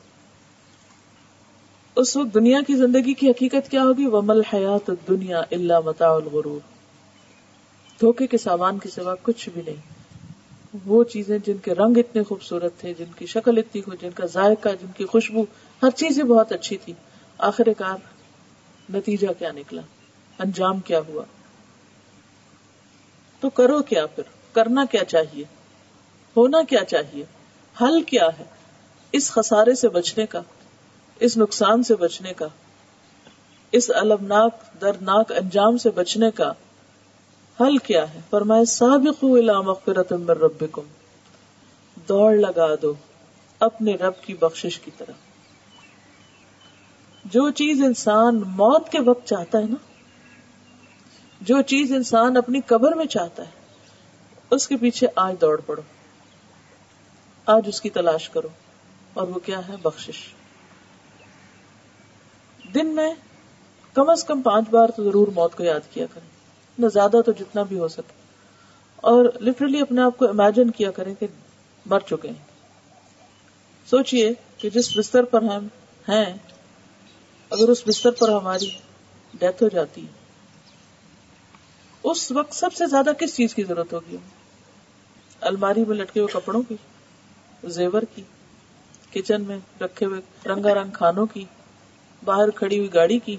[1.95, 6.09] اس وقت دنیا کی زندگی کی حقیقت کیا ہوگی؟ وہ مل حیات دنیا اللہ متا
[6.09, 6.59] الغرور۔
[8.01, 9.81] دھوکے کے سامان کے سوا کچھ بھی نہیں۔
[10.85, 14.69] وہ چیزیں جن کے رنگ اتنے خوبصورت تھے، جن کی شکل اتنی جن کا ذائقہ،
[14.81, 15.43] جن کی خوشبو،
[15.83, 16.93] ہر چیز بہت اچھی تھی
[17.37, 18.14] آخر کار
[18.93, 19.81] نتیجہ کیا نکلا؟
[20.39, 21.23] انجام کیا ہوا؟
[23.39, 25.43] تو کرو کیا پھر؟ کرنا کیا چاہیے؟
[26.37, 27.25] ہونا کیا چاہیے؟
[27.81, 28.43] حل کیا ہے؟
[29.11, 30.41] اس خسارے سے بچنے کا،
[31.19, 32.47] اس نقصان سے بچنے کا،
[33.71, 36.53] اس المناک دردناک انجام سے بچنے کا
[37.61, 40.81] حل کیا ہے؟ فرمائے سابقوا الى مغفرت من ربکم۔
[42.09, 42.93] دوڑ لگا دو
[43.59, 45.24] اپنے رب کی بخشش کی طرف۔
[47.25, 49.75] جو چیز انسان موت کے وقت چاہتا ہے نا،
[51.41, 53.49] جو چیز انسان اپنی قبر میں چاہتا ہے،
[54.49, 55.81] اس کے پیچھے آج دوڑ پڑو،
[57.45, 58.47] آج اس کی تلاش کرو،
[59.13, 60.19] اور وہ کیا ہے؟ بخشش۔
[62.73, 63.13] دن میں
[63.93, 66.29] کم از کم پانچ بار تو ضرور موت کو یاد کیا کریں،
[66.79, 68.13] نہ زیادہ تو جتنا بھی ہو سکے۔
[68.95, 71.27] اور لٹرلی اپنے آپ کو امیجن کیا کریں کہ
[71.85, 72.45] مر چکے ہیں۔
[73.89, 75.67] سوچئے کہ جس بستر پر ہم
[76.09, 76.37] ہیں
[77.51, 78.69] اگر اس بستر پر ہماری
[79.33, 80.23] ڈیتھ ہو جاتی ہے،
[82.03, 84.17] اس وقت سب سے زیادہ کس چیز کی ضرورت ہوگی؟
[85.41, 86.75] الماری میں لٹکے ہوئے کپڑوں کی،
[87.63, 88.23] زیور کی،
[89.11, 91.45] کچن میں رکھے ہوئے رنگا رنگ کھانوں کی،
[92.23, 93.37] باہر کھڑی ہوئی گاڑی کی،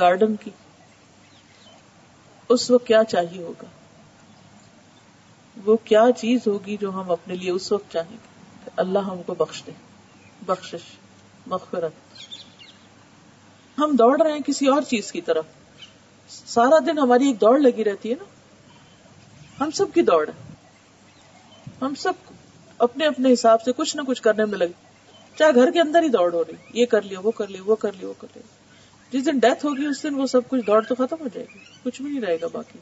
[0.00, 0.50] گارڈن کی،
[2.48, 3.66] اس وقت کیا چاہیے ہوگا؟
[5.56, 9.34] وہ کیا چیز ہوگی جو ہم اپنے لیے اس وقت چاہیں گے؟ اللہ ہم کو
[9.34, 9.72] بخش دے
[10.46, 10.74] بخش
[11.46, 11.92] مغفرت
[13.78, 15.44] ہم دوڑ رہے ہیں کسی اور چیز کی طرف۔
[16.28, 18.24] سارا دن ہماری ایک دوڑ لگی رہتی ہے نا۔
[19.64, 20.54] ہم سب کی دوڑ ہے۔
[21.80, 22.12] ہم سب
[22.78, 24.94] اپنے اپنے حساب سے کچھ نہ کچھ کرنے میں لگے۔
[25.38, 27.74] چاہے گھر کے اندر ہی دوڑ ہو رہی، یہ کر لیا وہ کر لیا وہ
[27.74, 28.42] کر لیا وہ کر لیا
[29.10, 31.58] جس دن ڈیتھ ہوگی، اس دن وہ سب کچھ دوڑ تو ختم ہو جائے گی۔
[31.82, 32.78] کچھ بھی نہیں رہے گا باقی۔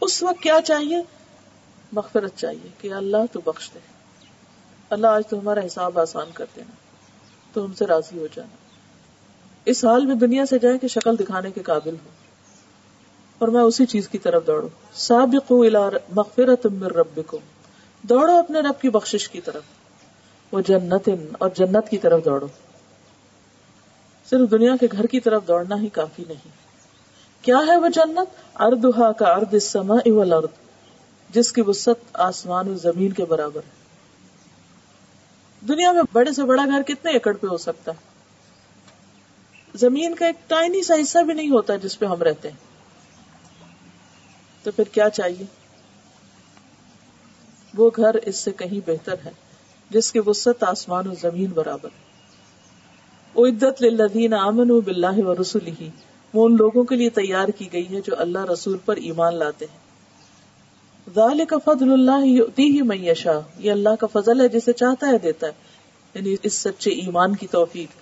[0.00, 1.02] اس وقت کیا چاہیے؟
[1.92, 3.78] مغفرت چاہیے کہ اللہ تو بخش دے۔
[4.90, 6.74] اللہ آج تو ہمارا حساب آسان کر دینا۔
[7.52, 8.59] تو ہم سے راضی ہو جانا۔
[9.64, 12.10] اس حال میں دنیا سے جائے کہ شکل دکھانے کے قابل ہو
[13.38, 17.36] اور میں اسی چیز کی طرف دوڑوں۔ سابقوا الى مغفرت من ربکم۔
[18.02, 19.62] دوڑو اپنے رب کی بخشش کی طرف۔
[20.52, 22.46] وہ جنت اور جنت کی طرف دوڑو۔
[24.30, 26.48] صرف دنیا کے گھر کی طرف دوڑنا ہی کافی نہیں۔
[27.42, 30.48] کیا ہے وہ جنت؟ اردہا کا ارد السماء والارض۔
[31.30, 33.80] جس کی وسط آسمان و زمین کے برابر ہے۔
[35.68, 38.09] دنیا میں بڑے سے بڑا گھر کتنے ایکڑ پہ ہو سکتا ہے؟
[39.74, 42.56] زمین کا ایک ٹائنی سا حصہ بھی نہیں ہوتا جس پہ ہم رہتے ہیں۔
[44.62, 45.44] تو پھر کیا چاہیے؟
[47.76, 49.30] وہ گھر اس سے کہیں بہتر ہے،
[49.90, 51.88] جس کی وسط آسمان و زمین برابر۔
[53.34, 55.84] وہ عدت للذین آمنوا باللہ و رسولہ
[56.34, 59.64] وہ ان لوگوں کے لیے تیار کی گئی ہے جو اللہ رسول پر ایمان لاتے
[59.64, 59.78] ہیں۔
[61.14, 65.46] ذالک فضل اللہ یؤتیہ من یشاء۔ یہ اللہ کا فضل ہے جسے چاہتا ہے دیتا
[65.46, 65.52] ہے۔
[66.14, 67.99] یعنی اس سچے ایمان کی توفیق۔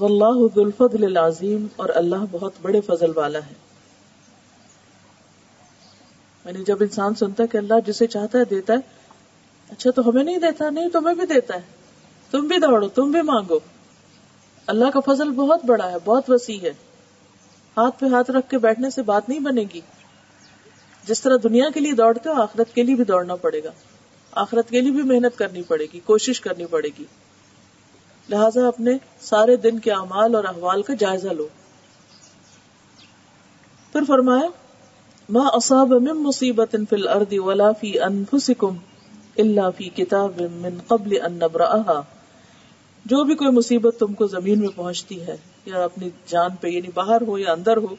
[0.00, 3.54] واللہ ذو الفضل العظیم اور اللہ بہت بڑے فضل والا ہے۔
[6.44, 8.78] یعنی جب انسان سنتا ہے کہ اللہ جسے چاہتا ہے دیتا ہے
[9.70, 11.60] اچھا تو ہمیں نہیں دیتا، نہیں تمہیں بھی دیتا ہے۔
[12.30, 13.58] تم بھی دوڑو، تم بھی مانگو۔
[14.66, 16.72] اللہ کا فضل بہت بڑا ہے، بہت وسیع ہے۔
[17.76, 19.80] ہاتھ پہ ہاتھ رکھ کے بیٹھنے سے بات نہیں بنے گی۔
[21.04, 23.70] جس طرح دنیا کے لیے دوڑتے ہو، آخرت کے لیے بھی دوڑنا پڑے گا۔
[24.32, 27.04] آخرت کے لیے بھی محنت کرنی پڑے گی، کوشش کرنی پڑے گی۔
[28.30, 31.46] لہذا اپنے سارے دن کے اعمال اور احوال کا جائزہ لو۔
[33.94, 34.48] پھر فرمایا،
[35.28, 38.76] ما اصاب من مصیبت فی الارض ولا فی انفسکم
[39.36, 42.00] الا فی کتاب من قبل ان نبرأها
[43.06, 46.90] جو بھی کوئی مصیبت تم کو زمین میں پہنچتی ہے، یا اپنی جان پہ یعنی
[46.94, 47.94] باہر ہو یا اندر ہو،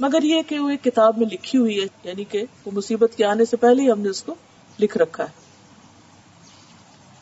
[0.00, 3.24] مگر یہ کہ وہ ایک کتاب میں لکھی ہوئی ہے یعنی کہ وہ مصیبت کے
[3.24, 4.34] آنے سے پہلے ہی ہم نے اس کو
[4.78, 5.41] لکھ رکھا ہے۔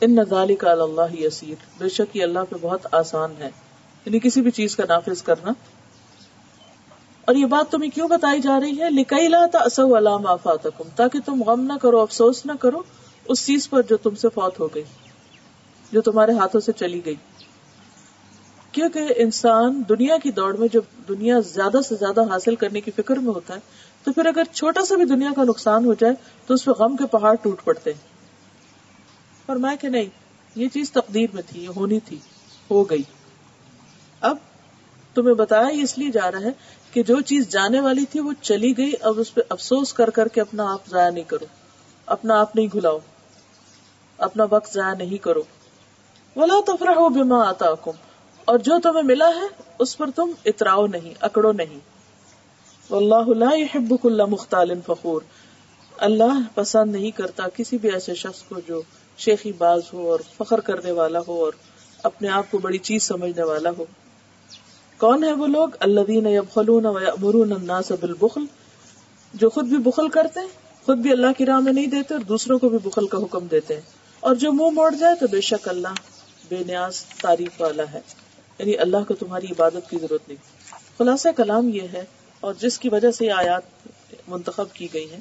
[0.00, 3.50] ان نظالی کا اللہ یسیر۔ بے شک یہ اللہ پہ بہت آسان ہے۔
[4.04, 5.52] یعنی کسی بھی چیز کا نافذ کرنا۔
[7.24, 11.18] اور یہ بات تمہیں کیوں بتائی جا رہی ہے؟ لکئی لا اصو علام آفات تاکہ
[11.26, 12.82] تم غم نہ کرو، افسوس نہ کرو
[13.24, 14.82] اس چیز پر جو تم سے فوت ہو گئی،
[15.92, 17.14] جو تمہارے ہاتھوں سے چلی گئی۔
[18.72, 23.16] کیونکہ انسان دنیا کی دوڑ میں جب دنیا زیادہ سے زیادہ حاصل کرنے کی فکر
[23.16, 23.60] میں ہوتا ہے،
[24.04, 26.14] تو پھر اگر چھوٹا سا بھی دنیا کا نقصان ہو جائے،
[26.46, 28.19] تو اس پہ غم کے پہاڑ ٹوٹ پڑتے ہیں۔
[29.50, 30.04] فرمایا کہ نہیں،
[30.54, 32.18] یہ چیز تقدیر میں تھی، یہ ہونی تھی،
[32.70, 33.02] ہو گئی۔
[34.20, 34.36] اب
[35.14, 36.50] تمہیں بتایا اس لیے جا رہا ہے
[36.92, 40.28] کہ جو چیز جانے والی تھی، وہ چلی گئی۔ اب اس پہ افسوس کر کر
[40.28, 41.44] کے اپنا آپ ضائع نہیں کرو۔
[42.06, 42.98] اپنا آپ نہیں گھلاؤ
[44.18, 45.42] اپنا وقت ضائع نہیں کرو۔
[46.34, 47.66] بولا تو فرح بیما آتا
[48.44, 51.78] اور جو تمہیں ملا ہے، اس پر تم اتراؤ نہیں، اکڑو نہیں۔
[52.90, 55.22] واللہ لا يحب كل مختال فخور۔
[55.96, 58.82] اللہ پسند نہیں کرتا کسی بھی ایسے شخص کو جو
[59.20, 61.52] شیخی باز ہو اور فخر کرنے والا ہو اور
[62.02, 63.84] اپنے آپ کو بڑی چیز سمجھنے والا ہو۔
[64.98, 68.40] کون ہے وہ لوگ؟ الناس بالبخل۔
[69.34, 70.46] جو خود بھی بخل کرتے ہیں،
[70.86, 73.46] خود بھی اللہ کی راہ میں نہیں دیتے اور دوسروں کو بھی بخل کا حکم
[73.46, 73.80] دیتے ہیں۔
[74.20, 75.88] اور جو منہ موڑ جائے تو بے شک اللہ
[76.48, 78.00] بے نیاز تعریف والا ہے۔
[78.58, 80.38] یعنی اللہ کو تمہاری عبادت کی ضرورت نہیں۔
[80.98, 82.04] خلاصہ کلام یہ ہے
[82.40, 83.62] اور جس کی وجہ سے یہ آیات
[84.28, 85.20] منتخب کی گئی ہیں،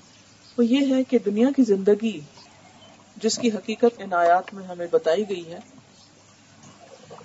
[0.58, 2.20] وہ یہ ہے کہ دنیا کی زندگی
[3.22, 5.60] جس کی حقیقت ان آیات میں ہمیں بتائی گئی ہے،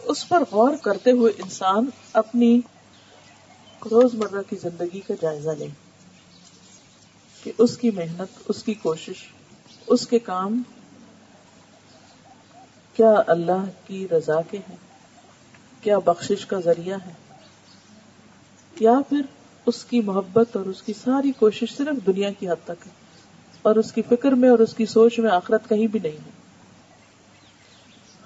[0.04, 2.60] اس پر غور کرتے ہوئے انسان اپنی
[3.82, 5.66] روز مرہ کی زندگی کا جائزہ لے
[7.42, 9.24] کہ اس کی محنت، اس کی کوشش،
[9.86, 10.62] اس کے کام
[12.96, 14.76] کیا اللہ کی رضا کے ہیں،
[15.80, 17.12] کیا بخشش کا ذریعہ ہے
[18.76, 19.22] یا پھر
[19.66, 23.03] اس کی محبت اور اس کی ساری کوشش صرف دنیا کی حد تک ہے۔
[23.64, 26.30] اور اس کی فکر میں اور اس کی سوچ میں آخرت کہیں بھی نہیں ہے۔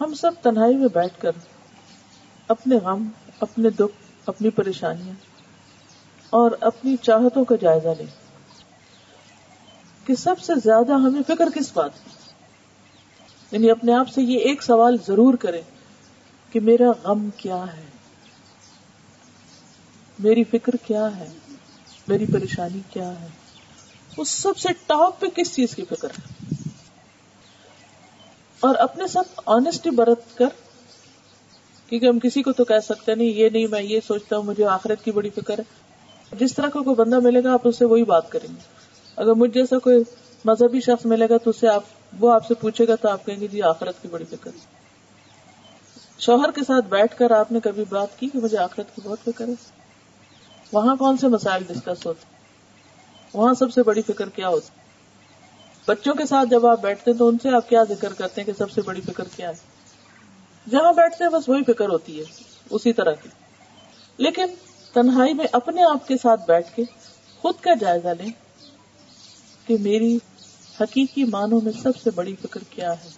[0.00, 1.30] ہم سب تنہائی میں بیٹھ کر
[2.48, 3.08] اپنے غم،
[3.40, 5.14] اپنے دکھ، اپنی پریشانیاں
[6.30, 8.06] اور اپنی چاہتوں کا جائزہ لیں۔
[10.06, 12.10] کہ سب سے زیادہ ہمیں فکر کس بات کی؟
[13.52, 15.62] یعنی اپنے آپ سے یہ ایک سوال ضرور کریں
[16.52, 17.84] کہ میرا غم کیا ہے؟
[20.18, 21.28] میری فکر کیا ہے؟
[22.08, 23.28] میری پریشانی کیا ہے؟
[24.18, 26.54] اس سب سے ٹاپ پہ کس چیز کی فکر ہے؟
[28.60, 30.48] اور اپنے ساتھ آنےسٹی برت کر،
[31.88, 34.66] کیونکہ ہم کسی کو تو کہہ سکتے نہیں، یہ نہیں، میں یہ سوچتا ہوں، مجھے
[34.66, 35.64] آخرت کی بڑی فکر ہے۔
[36.32, 38.60] جس طرح کا کوئی بندہ ملے گا، آپ اس سے وہی بات کریں گے۔
[39.16, 40.04] اگر مجھ جیسا کوئی
[40.44, 41.82] مذہبی شخص ملے گا، تو اسے آپ،
[42.18, 44.58] وہ آپ سے پوچھے گا، تو آپ کہیں گے جی آخرت کی بڑی فکر ہے۔
[46.18, 49.18] شوہر کے ساتھ بیٹھ کر آپ نے کبھی بات کی کہ مجھے آخرت کی بہت
[49.24, 49.54] فکر ہے؟
[50.72, 52.37] وہاں کون سے مسائل ڈسکس ہوتے
[53.34, 54.68] وہاں سب سے بڑی فکر کیا ہوتی
[55.86, 58.52] بچوں کے ساتھ جب آپ بیٹھتے تو ان سے آپ کیا ذکر کرتے ہیں کہ
[58.58, 59.54] سب سے بڑی فکر کیا ہے؟
[60.70, 62.24] جہاں بیٹھتے ہیں بس وہی فکر ہوتی ہے،
[62.70, 63.28] اسی طرح کی۔
[64.16, 64.44] لیکن
[64.92, 66.82] تنہائی میں اپنے آپ کے ساتھ بیٹھ کے
[67.38, 68.30] خود کا جائزہ لیں
[69.66, 70.18] کہ میری
[70.80, 73.08] حقیقی معنوں میں سب سے بڑی فکر کیا ہے۔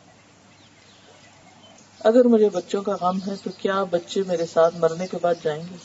[2.01, 5.62] اگر مجھے بچوں کا غم ہے تو کیا بچے میرے ساتھ مرنے کے بعد جائیں
[5.70, 5.77] گے؟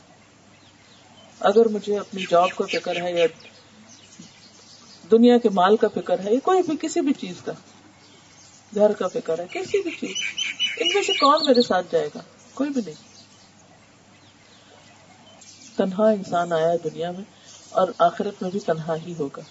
[1.39, 3.25] اگر مجھے اپنی جاب کا فکر ہے یا
[5.11, 7.51] دنیا کے مال کا فکر ہے یا کوئی بھی کسی بھی چیز کا،
[8.75, 10.15] گھر کا فکر ہے، کسی بھی چیز۔
[10.77, 12.19] ان میں سے کون میرے ساتھ جائے گا؟
[12.53, 13.15] کوئی بھی نہیں۔
[15.77, 17.23] تنہا انسان آیا دنیا میں
[17.69, 19.41] اور آخرت میں بھی تنہا ہی ہوگا۔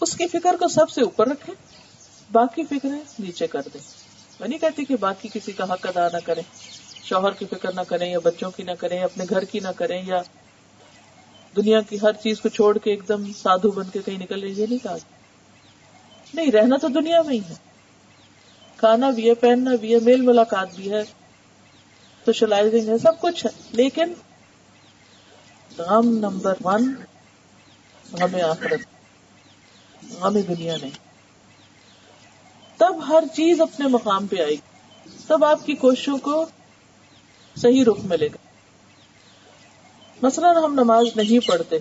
[0.00, 1.52] اس کی فکر کو سب سے اوپر رکھے
[2.32, 3.80] باقی فکریں نیچے کر دیں۔
[4.40, 6.42] میں نہیں کہتی کہ باقی کسی کا حق ادا نہ کریں،
[7.02, 10.02] شوہر کی فکر نہ کریں یا بچوں کی نہ کریں، اپنے گھر کی نہ کریں
[10.06, 10.22] یا
[11.56, 14.66] دنیا کی ہر چیز کو چھوڑ کے ایک دم سادھو بن کے کہیں نکل یہ
[14.66, 14.96] نہیں کہا
[16.34, 17.54] نہیں، رہنا تو دنیا میں ہی ہے۔
[18.76, 21.02] کھانا بھی ہے، پہننا بھی ہے، میل ملاقات بھی ہے
[22.26, 24.12] سوشلائزنگ ہے سب کچھ ہے۔ لیکن
[25.78, 26.94] غم نمبر ون
[28.20, 28.80] ہمیں آخرت
[30.22, 30.90] ہمیں دنیا نہیں۔
[32.76, 36.46] تب ہر چیز اپنے مقام پہ آئے گی۔ تب آپ کی کوششوں کو
[37.56, 38.45] صحیح رخ ملے گا۔
[40.22, 41.78] مثلاً ہم نماز نہیں پڑھتے،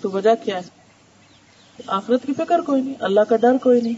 [0.00, 0.62] تو وجہ کیا ہے؟
[1.86, 3.94] آخرت کی فکر کوئی نہیں، اللہ کا ڈر کوئی نہیں۔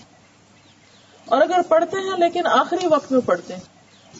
[1.24, 3.60] اور اگر پڑھتے ہیں لیکن آخری وقت میں پڑھتے ہیں،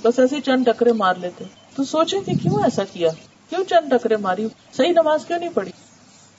[0.03, 1.45] بس ایسے چند ٹکرے مار لیتے۔
[1.77, 3.09] تو سوچیں کہ کیوں ایسا کیا؟
[3.49, 5.73] کیوں چند ٹکرے ماری؟ صحیح نماز کیوں نہیں پڑھی؟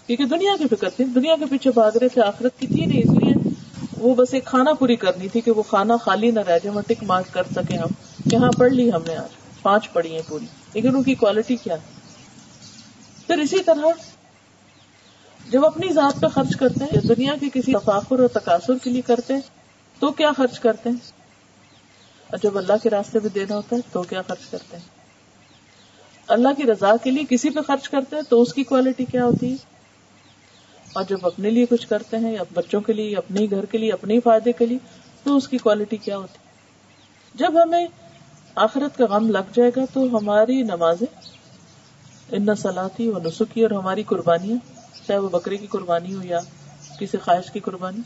[0.08, 3.00] کیونکہ دنیا کی فکر تھی، دنیا کے پیچھے بھاگ رہے تھے، آخرت کی تھی نہیں،
[3.00, 3.50] اس لیے
[3.98, 7.04] وہ بس ایک کھانا پوری کرنی تھی کہ وہ کھانا خالی نہ رہ جائے ٹک
[7.04, 7.88] مارک کر سکے ہم
[8.32, 11.76] یہاں پڑھ لی ہم نے آج، پانچ پڑھی ہیں پوری۔ لیکن ان کی کوالٹی کیا؟
[13.28, 13.86] پھر اسی طرح
[15.50, 19.02] جب اپنی ذات پہ خرچ کرتے ہیں، دنیا کے کسی تفاخر اور تقاصر کے لیے
[19.02, 19.42] کرتے ہیں،
[20.00, 21.12] تو کیا خرچ کرتے ہیں؟
[22.30, 24.84] اور جب اللہ کے راستے پہ دینا ہوتا ہے، تو کیا خرچ کرتے ہیں؟
[26.28, 29.26] اللہ کی رضا کے لیے کسی پہ خرچ کرتے ہیں، تو اس کی کوالٹی کیا
[29.26, 29.56] ہوتی ہے؟
[30.94, 33.92] اور جب اپنے لیے کچھ کرتے ہیں، یا بچوں کے لیے اپنے گھر کے لیے
[33.92, 34.78] اپنے فائدے کے لیے،
[35.24, 36.38] تو اس کی کوالٹی کیا ہوتی
[37.36, 37.88] جب ہمیں
[38.56, 41.08] آخرت کا غم لگ جائے گا، تو ہماری نمازیں
[42.34, 44.58] ان سلاتی و نسخی اور ہماری قربانیاں،
[45.08, 46.40] چاہے وہ بکری کی قربانی ہو یا
[47.00, 48.02] کسی خواہش کی قربانی،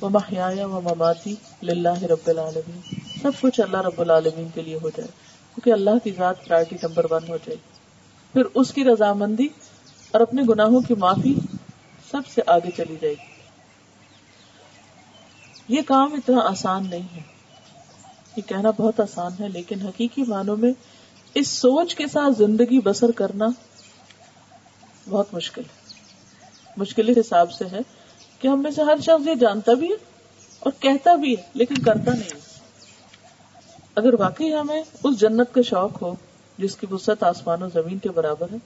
[0.00, 2.80] وہ محیا و مماتی لاہ رب العالمین۔
[3.22, 5.08] سب کچھ اللہ رب العالمین کے لیے ہو جائے،
[5.54, 7.56] کیونکہ اللہ کی ذات پرائرٹی نمبر ون ہو جائے۔
[8.32, 9.48] پھر اس کی رضامندی
[10.10, 11.34] اور اپنے گناہوں کی معافی
[12.10, 13.36] سب سے آگے چلی جائے گی۔
[15.68, 17.20] یہ کام اتنا آسان نہیں ہے۔
[18.36, 20.72] یہ کہنا بہت آسان ہے، لیکن حقیقی معنوں میں
[21.36, 23.46] اس سوچ کے ساتھ زندگی بسر کرنا
[25.08, 25.84] بہت مشکل ہے۔
[26.76, 27.80] مشکل اس حساب سے ہے
[28.40, 29.96] کہ ہم میں سے ہر شخص یہ جانتا بھی ہے
[30.62, 32.44] اور کہتا بھی ہے، لیکن کرتا نہیں
[33.96, 36.14] اگر واقعی ہمیں اس جنت کا شوق ہو
[36.58, 38.56] جس کی وسط آسمان و زمین کے برابر ہے،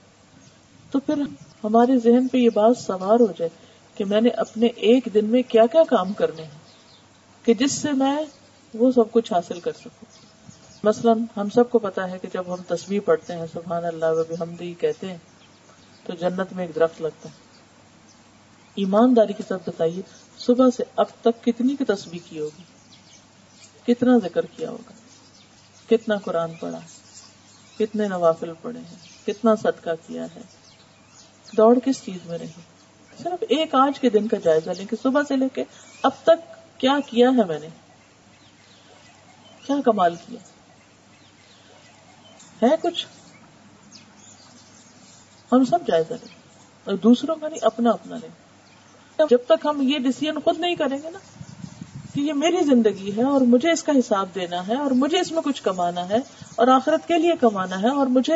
[0.91, 1.21] تو پھر
[1.63, 3.49] ہمارے ذہن پہ یہ بات سوار ہو جائے
[3.97, 6.59] کہ میں نے اپنے ایک دن میں کیا کیا کام کرنے ہیں،
[7.45, 8.15] کہ جس سے میں
[8.73, 10.20] وہ سب کچھ حاصل کر سکوں۔
[10.83, 14.33] مثلاً ہم سب کو پتا ہے کہ جب ہم تصویر پڑھتے ہیں، سبحان اللہ و
[14.39, 15.17] ہم کہتے ہیں،
[16.03, 17.51] تو جنت میں ایک درخت لگتا ہے۔
[18.75, 20.01] ایمانداری کے ساتھ بتائیے،
[20.37, 22.63] صبح سے اب تک کتنی کی تصویر کی ہوگی؟
[23.83, 24.91] کتنا ذکر کیا ہوگا؟
[25.89, 26.79] کتنا قرآن پڑھا؟
[27.79, 30.41] کتنے نوافل پڑھے ہیں؟ کتنا صدقہ کیا ہے؟
[31.57, 32.61] دوڑ کس چیز میں رہی؟
[33.23, 35.63] صرف ایک آج کے دن کا جائزہ لیں کہ صبح سے لے کے
[36.03, 37.67] اب تک کیا کیا ہے میں نے؟
[39.65, 40.50] کیا کمال کیا؟
[42.61, 43.05] ہے کچھ؟
[45.51, 46.35] ہم سب جائزہ لیں
[46.83, 48.29] اور دوسروں کا نہیں، اپنا اپنا لیں
[49.29, 51.19] جب تک ہم یہ ڈسیزن خود نہیں کریں گے نا
[52.13, 55.31] کہ یہ میری زندگی ہے اور مجھے اس کا حساب دینا ہے اور مجھے اس
[55.31, 56.17] میں کچھ کمانا ہے
[56.55, 58.33] اور آخرت کے لیے کمانا ہے اور مجھے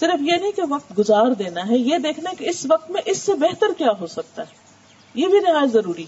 [0.00, 3.18] صرف یہ نہیں کہ وقت گزار دینا ہے، یہ دیکھنا کہ اس وقت میں اس
[3.18, 4.54] سے بہتر کیا ہو سکتا ہے۔
[5.14, 6.04] یہ بھی نہایت ضروری۔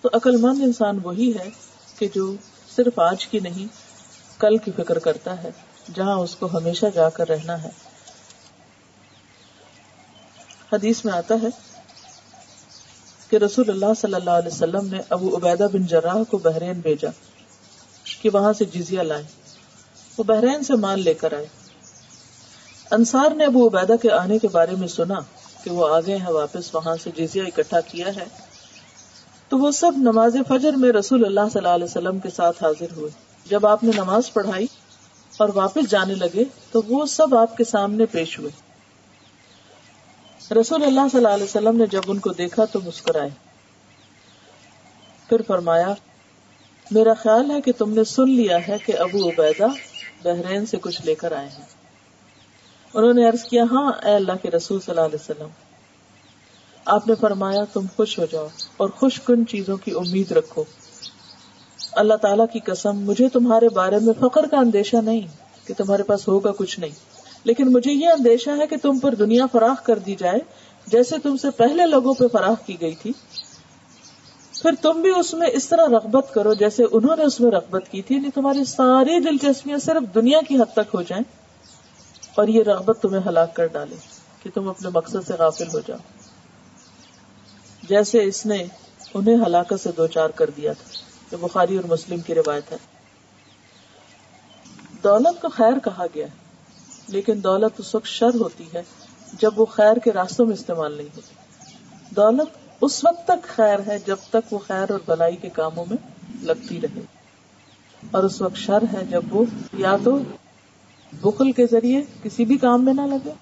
[0.00, 1.50] تو عقل مند انسان وہی ہے
[1.98, 2.34] کہ جو
[2.76, 3.83] صرف آج کی نہیں
[4.44, 5.50] کل کی فکر کرتا ہے،
[5.94, 7.68] جہاں اس کو ہمیشہ جا کر رہنا ہے۔
[10.72, 11.48] حدیث میں آتا ہے
[13.30, 17.10] کہ رسول اللہ صلی اللہ علیہ وسلم نے ابو عبیدہ بن جراح کو بحرین بھیجا
[18.22, 19.22] کہ وہاں سے جزیہ لائے
[20.18, 21.46] وہ بحرین سے مال لے کر آئے۔
[22.90, 25.20] انصار نے ابو عبیدہ کے آنے کے بارے میں سنا
[25.64, 28.24] کہ وہ آگے ہیں، واپس وہاں سے جزیہ اکٹھا کیا ہے۔
[29.48, 32.92] تو وہ سب نماز فجر میں رسول اللہ صلی اللہ علیہ وسلم کے ساتھ حاضر
[32.96, 34.66] ہوئے۔ جب آپ نے نماز پڑھائی
[35.36, 38.50] اور واپس جانے لگے تو وہ سب آپ کے سامنے پیش ہوئے۔
[40.60, 43.30] رسول اللہ صلی اللہ علیہ وسلم نے جب ان کو دیکھا تو مسکرائے۔
[45.28, 45.94] پھر فرمایا،
[46.90, 49.66] میرا خیال ہے کہ تم نے سن لیا ہے کہ ابو عبیدہ
[50.22, 51.64] بحرین سے کچھ لے کر آئے ہیں۔
[52.94, 55.48] انہوں نے عرض کیا ہاں اے اللہ کے رسول صلی اللہ علیہ وسلم،
[56.84, 60.64] آپ نے فرمایا، تم خوش ہو جاؤ اور خوش کن چیزوں کی امید رکھو۔
[61.96, 65.20] اللہ تعالیٰ کی قسم، مجھے تمہارے بارے میں فخر کا اندیشہ نہیں
[65.66, 66.90] کہ تمہارے پاس ہوگا کچھ نہیں۔
[67.44, 70.38] لیکن مجھے یہ اندیشہ ہے کہ تم پر دنیا فراخ کر دی جائے،
[70.86, 73.12] جیسے تم سے پہلے لوگوں پہ فراخ کی گئی تھی۔
[74.62, 77.82] پھر تم بھی اس میں اس طرح رغبت کرو جیسے انہوں نے اس میں رغبت
[77.90, 81.22] کی تھی۔ یعنی تمہاری ساری دلچسپیاں صرف دنیا کی حد تک ہو جائیں
[82.34, 83.96] اور یہ رغبت تمہیں ہلاک کر ڈالے
[84.42, 85.98] کہ تم اپنے مقصد سے غافل ہو جاؤ۔
[87.88, 88.64] جیسے اس نے
[89.14, 91.03] انہیں ہلاکت سے دو چار کر دیا تھا۔
[91.34, 92.76] جو بخاری اور مسلم کی روایت ہے۔
[95.04, 96.26] دولت کو خیر کہا گیا
[97.08, 98.82] لیکن دولت اس وقت شر ہوتی ہے
[99.38, 101.34] جب وہ خیر کے راستوں میں استعمال نہیں ہوتی۔
[102.16, 102.48] دولت
[102.80, 105.96] اس وقت تک خیر ہے جب تک وہ خیر اور بلائی کے کاموں میں
[106.42, 107.00] لگتی رہے۔
[108.10, 110.18] اور اس وقت شر ہے جب وہ یا تو
[111.12, 113.32] بخل کے ذریعے کسی بھی کام میں نہ لگے۔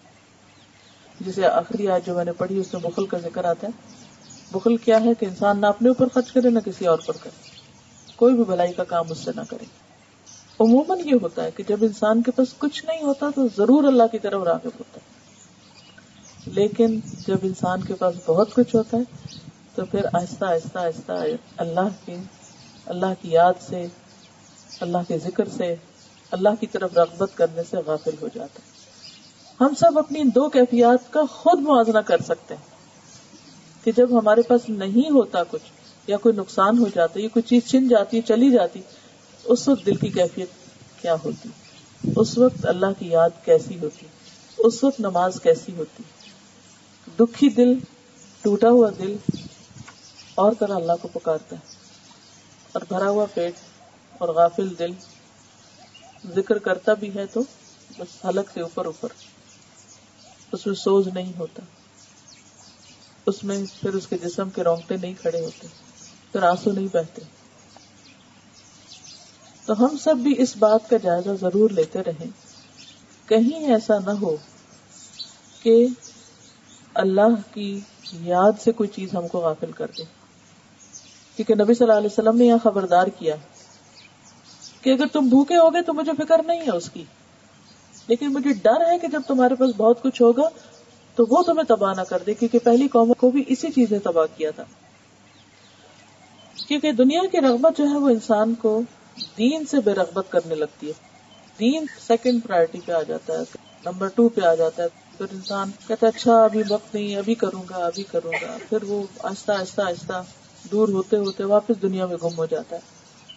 [1.20, 3.72] جسے آخری آج جو میں نے پڑھی، اس میں بخل کا ذکر آتا ہے۔
[4.52, 7.51] بخل کیا ہے کہ انسان نہ اپنے اوپر خرچ کرے، نہ کسی اور پر کرے۔
[8.22, 9.64] کوئی بھی بھلائی کا کام اس سے نہ کرے۔
[10.60, 14.02] عموماً یہ ہوتا ہے کہ جب انسان کے پاس کچھ نہیں ہوتا تو ضرور اللہ
[14.12, 15.30] کی طرف راغب ہوتا ہے۔
[16.46, 19.02] لیکن جب انسان کے پاس بہت کچھ ہوتا ہے
[19.74, 21.12] تو پھر آہستہ آہستہ آہستہ
[21.56, 22.16] اللہ کے
[22.86, 23.86] اللہ کی یاد سے،
[24.80, 25.74] اللہ کے ذکر سے،
[26.30, 28.70] اللہ کی طرف رغبت کرنے سے غافل ہو جاتا ہے۔
[29.60, 32.70] ہم سب اپنی دو کیفیات کا خود موازنہ کر سکتے ہیں
[33.84, 37.42] کہ جب ہمارے پاس نہیں ہوتا کچھ یا کوئی نقصان ہو جاتا ہے یا کوئی
[37.42, 38.80] چیز چھن جاتی ہے، چلی جاتی
[39.44, 40.48] اس وقت دل کی کیفیت
[41.02, 41.48] کیا ہوتی؟
[42.16, 44.06] اس وقت اللہ کی یاد کیسی ہوتی؟
[44.58, 46.02] اس وقت نماز کیسی ہوتی؟
[47.20, 47.78] دکھی دل،
[48.42, 49.16] ٹوٹا ہوا دل
[50.34, 51.60] اور طرح اللہ کو پکارتا ہے۔
[52.72, 53.54] اور بھرا ہوا پیٹ
[54.18, 54.92] اور غافل دل۔
[56.34, 57.40] ذکر کرتا بھی ہے تو
[57.98, 59.08] بس حلق سے اوپر اوپر۔
[60.52, 61.62] اس میں سوز نہیں ہوتا۔
[63.26, 65.66] اس میں پھر اس کے جسم کے رونگٹے نہیں کھڑے ہوتے۔
[66.32, 67.22] پھر آنسو نہیں بہتے۔
[69.66, 72.26] تو ہم سب بھی اس بات کا جائزہ ضرور لیتے رہیں۔
[73.28, 74.36] کہیں ایسا نہ ہو
[75.62, 75.86] کہ
[76.94, 77.80] اللہ کی
[78.12, 80.02] یاد سے کوئی چیز ہم کو غافل کر دے۔
[81.36, 83.36] کیونکہ نبی صلی اللہ علیہ وسلم نے یہاں خبردار کیا
[84.80, 87.04] کہ اگر تم بھوکے ہوگے تو مجھے فکر نہیں ہے اس کی۔
[88.06, 90.48] لیکن مجھے ڈر ہے کہ جب تمہارے پاس بہت کچھ ہوگا
[91.14, 93.98] تو وہ تمہیں تباہ نہ کر دے، کیونکہ پہلی قوموں کو بھی اسی چیز نے
[93.98, 94.64] تباہ کیا تھا۔
[96.68, 98.82] کیونکہ دنیا کی رغبت جو ہے وہ انسان کو
[99.38, 100.92] دین سے بے رغبت کرنے لگتی ہے۔
[101.58, 103.42] دین سیکنڈ پرائرٹی پہ آ جاتا ہے،
[103.84, 104.88] نمبر ٹو پہ آ جاتا ہے۔
[105.18, 108.82] پھر انسان کہتا ہے اچھا ابھی وقت نہیں ابھی کروں گا، ابھی کروں گا۔ پھر
[108.82, 110.22] وہ آہستہ آہستہ آہستہ
[110.70, 112.80] دور ہوتے ہوتے واپس دنیا میں گم ہو جاتا ہے۔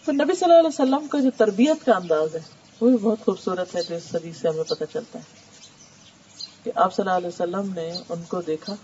[0.04, 2.40] پھر نبی صلی اللہ علیہ وسلم کا جو تربیت کا انداز ہے،
[2.80, 5.24] وہ بھی بہت خوبصورت ہے، جو اس صدی سے ہمیں پتہ چلتا ہے
[6.64, 8.74] کہ آپ صلی اللہ علیہ وسلم نے ان کو دیکھا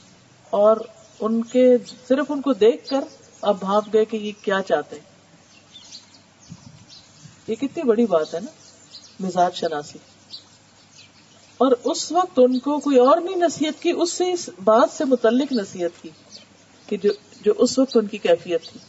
[0.51, 0.77] اور
[1.21, 1.77] ان کے
[2.09, 3.05] صرف ان کو دیکھ کر
[3.43, 5.13] اب بھاپ گئے کہ یہ کیا چاہتے ہیں؟
[7.47, 8.51] یہ کتنی بڑی بات ہے نا،
[9.21, 9.99] مزاج شناسی۔
[11.59, 15.05] اور اس وقت ان کو کوئی اور نہیں نصیحت کی، اس سے اس بات سے
[15.05, 16.11] متعلق نصیحت کی
[16.87, 18.81] کہ جو جو اس وقت ان کی کیفیت تھی۔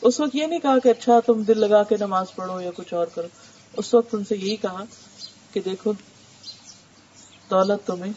[0.00, 2.94] اس وقت یہ نہیں کہا کہ اچھا تم دل لگا کے نماز پڑھو یا کچھ
[2.94, 3.28] اور کرو۔
[3.76, 4.84] اس وقت ان سے یہی کہا
[5.52, 5.92] کہ دیکھو،
[7.50, 8.12] دولت تمہیں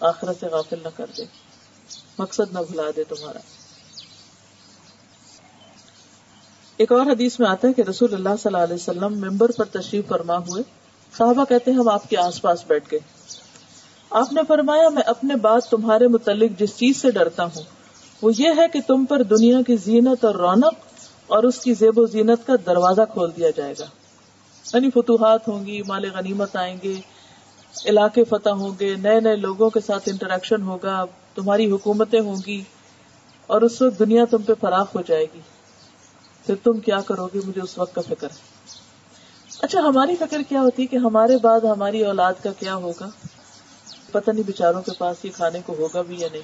[0.00, 1.24] آخرت سے غافل نہ کر دے،
[2.18, 3.38] مقصد نہ بھلا دے تمہارا۔
[6.76, 9.64] ایک اور حدیث میں آتا ہے کہ رسول اللہ صلی اللہ علیہ وسلم ممبر پر
[9.64, 10.62] تشریف فرما ہوئے۔
[11.18, 13.00] صحابہ کہتے ہیں، ہم آپ کے آس پاس بیٹھ گئے۔
[14.10, 17.62] آپ نے فرمایا، میں اپنے بات تمہارے متعلق جس چیز سے ڈرتا ہوں،
[18.22, 20.74] وہ یہ ہے کہ تم پر دنیا کی زینت اور رونق
[21.26, 23.84] اور اس کی زیب و زینت کا دروازہ کھول دیا جائے گا۔
[24.74, 26.94] یعنی فتوحات ہوں گی، مال غنیمت آئیں گے،
[27.86, 31.04] علاقے فتح ہوں گے، نئے نئے لوگوں کے ساتھ انٹریکشن ہوگا،
[31.34, 32.62] تمہاری حکومتیں ہوں گی
[33.46, 35.40] اور اس وقت دنیا تم پہ فراخ ہو جائے گی۔
[36.46, 38.54] پھر تم کیا کرو گے؟ مجھے اس وقت کا فکر ہے۔
[39.62, 43.08] اچھا ہماری فکر کیا ہوتی کہ ہمارے بعد ہماری اولاد کا کیا ہوگا؟
[44.12, 46.42] پتہ نہیں بےچاروں کے پاس یہ کھانے کو ہوگا بھی یا نہیں۔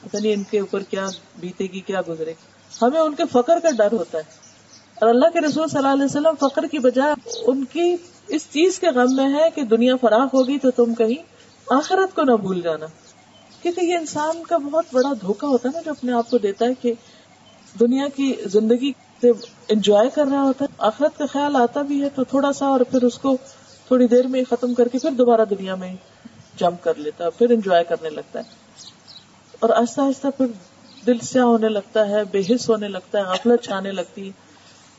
[0.00, 1.06] پتہ نہیں ان کے اوپر کیا
[1.40, 2.46] بیتے گی، کیا گزرے گی۔
[2.82, 4.22] ہمیں ان کے فخر کا ڈر ہوتا ہے۔
[4.94, 7.14] اور اللہ کے رسول صلی اللہ علیہ وسلم فخر کی بجائے
[7.46, 7.96] ان کی
[8.28, 11.22] اس چیز کے غم میں ہے کہ دنیا فراخ ہوگی تو تم کہیں
[11.70, 12.86] آخرت کو نہ بھول جانا۔
[13.62, 16.64] کیونکہ یہ انسان کا بہت بڑا دھوکا ہوتا ہے نا جو اپنے آپ کو دیتا
[16.64, 16.92] ہے کہ
[17.80, 19.30] دنیا کی زندگی سے
[19.68, 22.80] انجوائے کر رہا ہوتا ہے، آخرت کا خیال آتا بھی ہے تو تھوڑا سا اور
[22.80, 23.36] پھر اس کو
[23.86, 25.94] تھوڑی دیر میں ختم کر کے پھر دوبارہ دنیا میں
[26.56, 28.44] جمپ کر لیتا ہے، پھر انجوائے کرنے لگتا ہے۔
[29.60, 30.46] اور آہستہ آہستہ پھر
[31.06, 34.30] دل سیاہ ہونے لگتا ہے، بے حص ہونے لگتا ہے، غفلت چھانے لگتی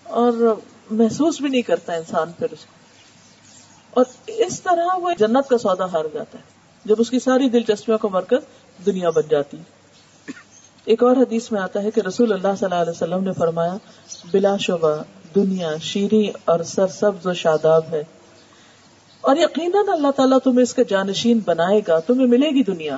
[0.04, 0.56] اور
[0.92, 2.72] محسوس بھی نہیں کرتا انسان پھر اس کو۔
[3.90, 6.44] اور اس طرح وہ جنت کا سودا ہار جاتا ہے،
[6.86, 8.40] جب اس کی ساری دلچسپیوں کا مرکز
[8.86, 9.58] دنیا بن جاتی
[10.88, 13.78] ایک اور حدیث میں آتا ہے کہ رسول اللہ صلی اللہ علیہ وسلم نے فرمایا،
[14.32, 14.96] بلا شبہ،
[15.36, 18.04] دنیا، شیریں اور سرسبز و شاداب ہے۔
[19.22, 22.98] اور یقیناً اللہ تعالیٰ تمہیں اس کا جانشین بنائے گا، تمہیں ملے گی دنیا۔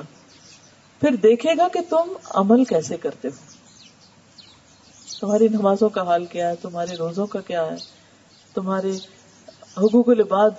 [1.00, 3.50] پھر دیکھے گا کہ تم عمل کیسے کرتے ہو۔
[5.20, 7.76] تمہاری نمازوں کا حال کیا ہے؟ تمہارے روزوں کا کیا ہے؟
[8.54, 8.90] تمہارے
[9.76, 10.50] حقوق العباد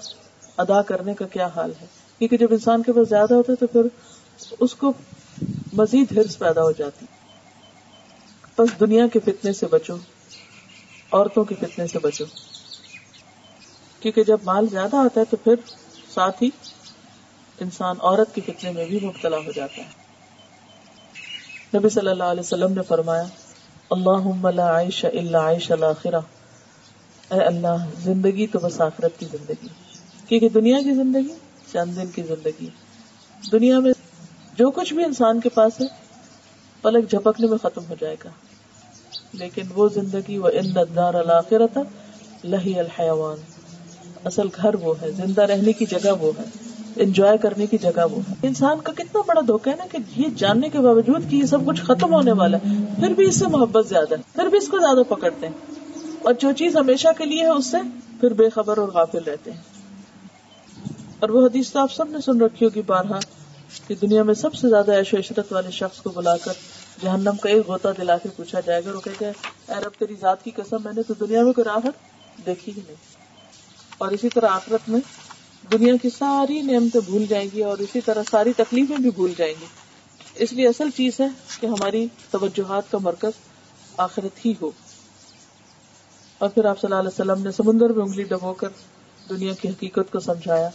[0.58, 1.86] ادا کرنے کا کیا حال ہے؟
[2.20, 3.82] کیونکہ جب انسان کے پاس زیادہ ہوتا ہے تو پھر
[4.60, 4.94] اس کو
[5.74, 7.06] مزید ہرس پیدا ہو جاتی۔
[8.58, 9.96] بس دنیا کے فتنے سے بچو،
[11.12, 12.26] عورتوں کے فتنے سے بچو۔
[14.00, 15.56] کیونکہ جب مال زیادہ آتا ہے تو پھر
[16.14, 16.50] ساتھ ہی
[17.60, 19.88] انسان عورت کے فتنے میں بھی مبتلا ہو جاتا ہے۔
[21.78, 23.24] نبی صلی اللہ علیہ وسلم نے فرمایا
[23.90, 26.20] اللہ عائش اللہ عائش الآخرہ
[27.30, 29.68] اے اللہ، زندگی تو بس آخرت کی زندگی۔
[30.28, 31.34] کیونکہ دنیا کی زندگی
[31.72, 32.70] چند دن کی زندگی۔
[33.52, 33.92] دنیا میں
[34.58, 35.86] جو کچھ بھی انسان کے پاس ہے
[36.82, 38.30] پلک جھپکنے میں ختم ہو جائے گا۔
[39.34, 41.78] لیکن وہ زندگی وہ ان دار الآخرت
[42.44, 43.38] لہی الحیوان
[44.26, 46.44] اصل گھر وہ ہے، زندہ رہنے کی جگہ وہ ہے،
[46.96, 50.70] انجوائے کرنے کی جگہ وہ انسان کا کتنا بڑا دھوکا ہے نا کہ یہ جاننے
[50.70, 53.88] کے باوجود کہ یہ سب کچھ ختم ہونے والا ہے، پھر بھی اس سے محبت
[53.88, 55.54] زیادہ ہے، پھر بھی اس کو زیادہ پکڑتے ہیں۔
[56.22, 57.78] اور جو چیز ہمیشہ کے لیے ہے اس سے
[58.20, 59.62] پھر بے خبر اور غافل رہتے ہیں۔
[61.20, 63.20] اور وہ حدیث تو آپ سب نے سن رکھی ہوگی بارہا۔
[63.88, 66.52] کہ دنیا میں سب سے زیادہ ایش و عشرت والے شخص کو بلا کر
[67.02, 69.34] جہنم کا ایک غوطہ دلا کے پوچھا جائے گا وہ کہتے ہیں
[69.68, 71.94] اے رب، تیری ذات کی قسم، میں نے تو دنیا میں کوئی راحت
[72.46, 72.96] دیکھی ہی نہیں۔
[73.98, 75.00] اور اسی طرح آخرت میں
[75.72, 79.54] دنیا کی ساری نعمتیں بھول جائیں گی اور اسی طرح ساری تکلیفیں بھی بھول جائیں
[79.62, 79.66] گی۔
[80.36, 81.28] اس لیے اصل چیز ہے
[81.60, 83.32] کہ ہماری توجہات کا مرکز
[83.98, 84.72] آخرت ہی ہو۔
[86.38, 88.68] اور پھر آپ صلی اللہ علیہ وسلم نے سمندر میں انگلی ڈبو کر
[89.30, 90.70] دنیا کی حقیقت کو سمجھایا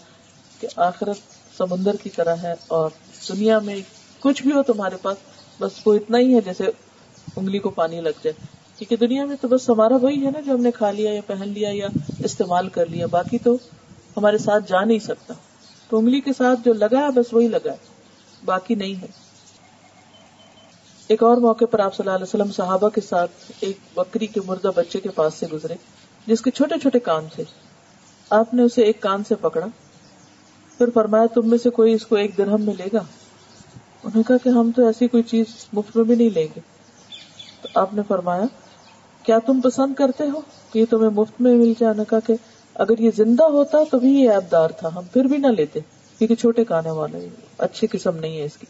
[0.60, 1.16] کہ آخرت
[1.58, 2.90] سمندر کی طرح ہے اور
[3.28, 3.76] دنیا میں
[4.20, 5.16] کچھ بھی ہو تمہارے پاس،
[5.60, 6.64] بس وہ اتنا ہی ہے جیسے
[7.36, 8.32] انگلی کو پانی لگ جائے۔
[8.78, 11.20] کیونکہ دنیا میں تو بس ہمارا وہی ہے نا جو ہم نے کھا لیا یا
[11.26, 11.86] پہن لیا یا
[12.24, 13.56] استعمال کر لیا، باقی تو
[14.16, 15.34] ہمارے ساتھ جا نہیں سکتا۔
[15.88, 17.76] تو انگلی کے ساتھ جو لگا ہے، بس وہی لگا ہے،
[18.44, 19.06] باقی نہیں ہے۔
[21.08, 23.30] ایک اور موقع پر آپ صلی اللہ علیہ وسلم صحابہ کے ساتھ
[23.60, 25.74] ایک بکری کے مردہ بچے کے پاس سے گزرے،
[26.26, 27.44] جس کے چھوٹے چھوٹے کان تھے۔
[28.30, 29.66] آپ نے اسے ایک کان سے پکڑا۔
[30.78, 33.00] پھر فرمایا تم میں سے کوئی اس کو ایک درہم میں لے گا؟
[34.04, 36.60] انہوں نے کہا کہ ہم تو ایسی کوئی چیز مفت میں بھی نہیں لیں گے۔
[37.62, 38.44] تو آپ نے فرمایا،
[39.22, 40.40] کیا تم پسند کرتے ہو
[40.72, 42.34] کہ یہ تمہیں مفت میں مل جائے؟ کہا کہ
[42.74, 45.80] اگر یہ زندہ ہوتا تو بھی یہ ایبدار تھا، ہم پھر بھی نہ لیتے،
[46.18, 48.66] کیونکہ چھوٹے کانے والے، اچھی قسم نہیں ہے اس کی۔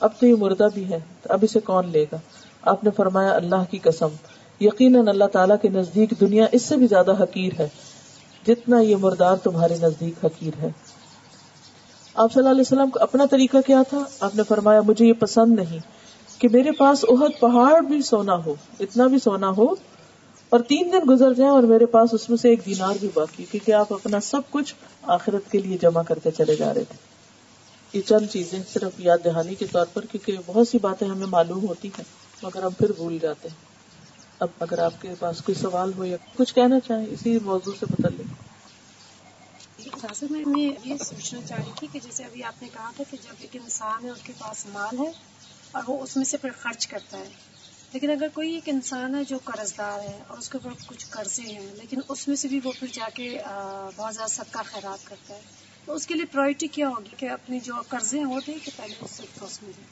[0.00, 0.98] اب تو یہ مردہ بھی ہے
[1.28, 2.16] اب اسے کون لے گا؟
[2.62, 4.08] آپ نے فرمایا، اللہ کی قسم۔
[4.60, 7.68] یقیناً اللہ تعالیٰ کے نزدیک دنیا اس سے بھی زیادہ حقیر ہے،
[8.46, 10.70] جتنا یہ مردار تمہارے نزدیک حقیر ہے۔
[12.14, 15.12] آپ صلی اللہ علیہ وسلم کا اپنا طریقہ کیا تھا؟ آپ نے فرمایا، مجھے یہ
[15.12, 15.78] پسند نہیں
[16.38, 19.74] کہ میرے پاس اہد پہاڑ بھی سونا ہو، اتنا بھی سونا ہو
[20.48, 23.44] اور تین دن گزر جائیں اور میرے پاس اس میں سے ایک دینار بھی باقی،
[23.50, 26.96] کیونکہ آپ اپنا سب کچھ آخرت کے لیے جمع کرتے چلے جا رہے تھے۔
[27.92, 31.66] یہ چند چیزیں صرف یاد دہانی کے طور پر، کیونکہ بہت سی باتیں ہمیں معلوم
[31.68, 32.04] ہوتی ہیں،
[32.42, 33.56] مگر ہم پھر بھول جاتے ہیں۔
[34.38, 37.86] اب اگر آپ کے پاس کوئی سوال ہو یا کچھ کہنا چاہیں، اسی موضوع سے
[37.90, 38.22] بدل
[40.02, 43.16] لیں میں یہ سوچنا چاہ رہی تھی کہ جیسے ابھی آپ نے کہا تھا کہ
[43.22, 45.10] جب ایک انسان ہے، اس کے پاس مال ہے
[45.72, 47.28] اور وہ اس میں سے پھر خرچ کرتا ہے۔
[47.92, 51.06] لیکن اگر کوئی ایک انسان ہے جو قرض دار ہے اور اس کے اوپر کچھ
[51.10, 53.38] قرضے ہیں، لیکن اس میں سے بھی وہ پھر جا کے
[53.96, 55.40] بہت زیادہ صدقہ خیرات کرتا ہے،
[55.84, 58.70] تو اس کے لیے پرائرٹی کیا ہوگی کہ اپنی جو قرضے ہیں، وہ دیں کہ
[58.76, 59.84] پہلے اس سے اس میں دیں؟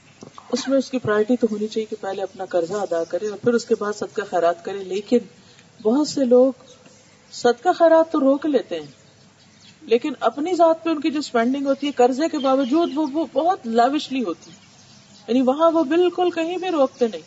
[0.53, 3.39] اس میں اس کی پرائرٹی تو ہونی چاہیے کہ پہلے اپنا قرضہ ادا کرے اور
[3.39, 5.19] پھر اس کے بعد صدقہ خیرات کرے، لیکن
[5.83, 6.53] بہت سے لوگ
[7.33, 9.08] صدقہ خیرات تو روک لیتے ہیں۔
[9.89, 13.27] لیکن اپنی ذات پہ ان کی جو اسپینڈنگ ہوتی ہے، قرضے کے باوجود وہ وہ
[13.33, 14.51] بہت لیوشلی ہوتی
[15.29, 17.23] یعنی وہاں وہ بالکل کہیں بھی روکتے نہیں۔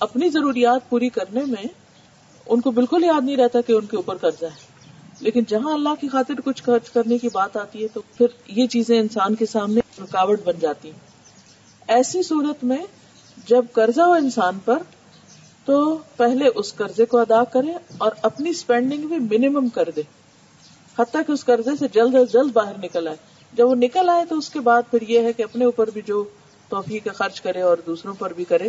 [0.00, 1.68] اپنی ضروریات پوری کرنے میں
[2.46, 4.76] ان کو بالکل یاد نہیں رہتا کہ ان کے اوپر قرضہ ہے۔
[5.20, 8.66] لیکن جہاں اللہ کی خاطر کچھ خرچ کرنے کی بات آتی ہے، تو پھر یہ
[8.66, 10.98] چیزیں انسان کے سامنے رکاوٹ بن جاتی ہیں۔
[11.88, 12.84] ایسی صورت میں
[13.46, 14.78] جب قرضہ ہو انسان پر،
[15.64, 20.02] تو پہلے اس قرضے کو ادا کرے اور اپنی اسپینڈنگ بھی منیمم کر دے۔
[20.98, 23.16] حتیٰ کہ اس قرضے سے جلد از جلد باہر نکل آئے۔
[23.52, 26.00] جب وہ نکل آئے تو اس کے بعد پھر یہ ہے کہ اپنے اوپر بھی
[26.06, 26.24] جو
[26.68, 28.68] توفیق خرچ کرے اور دوسروں پر بھی کرے۔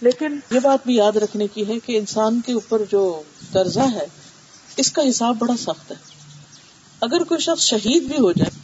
[0.00, 4.06] لیکن یہ بات بھی یاد رکھنے کی ہے کہ انسان کے اوپر جو قرضہ ہے،
[4.76, 5.96] اس کا حساب بڑا سخت ہے۔
[7.00, 8.58] اگر کوئی شخص شہید بھی ہو جائے،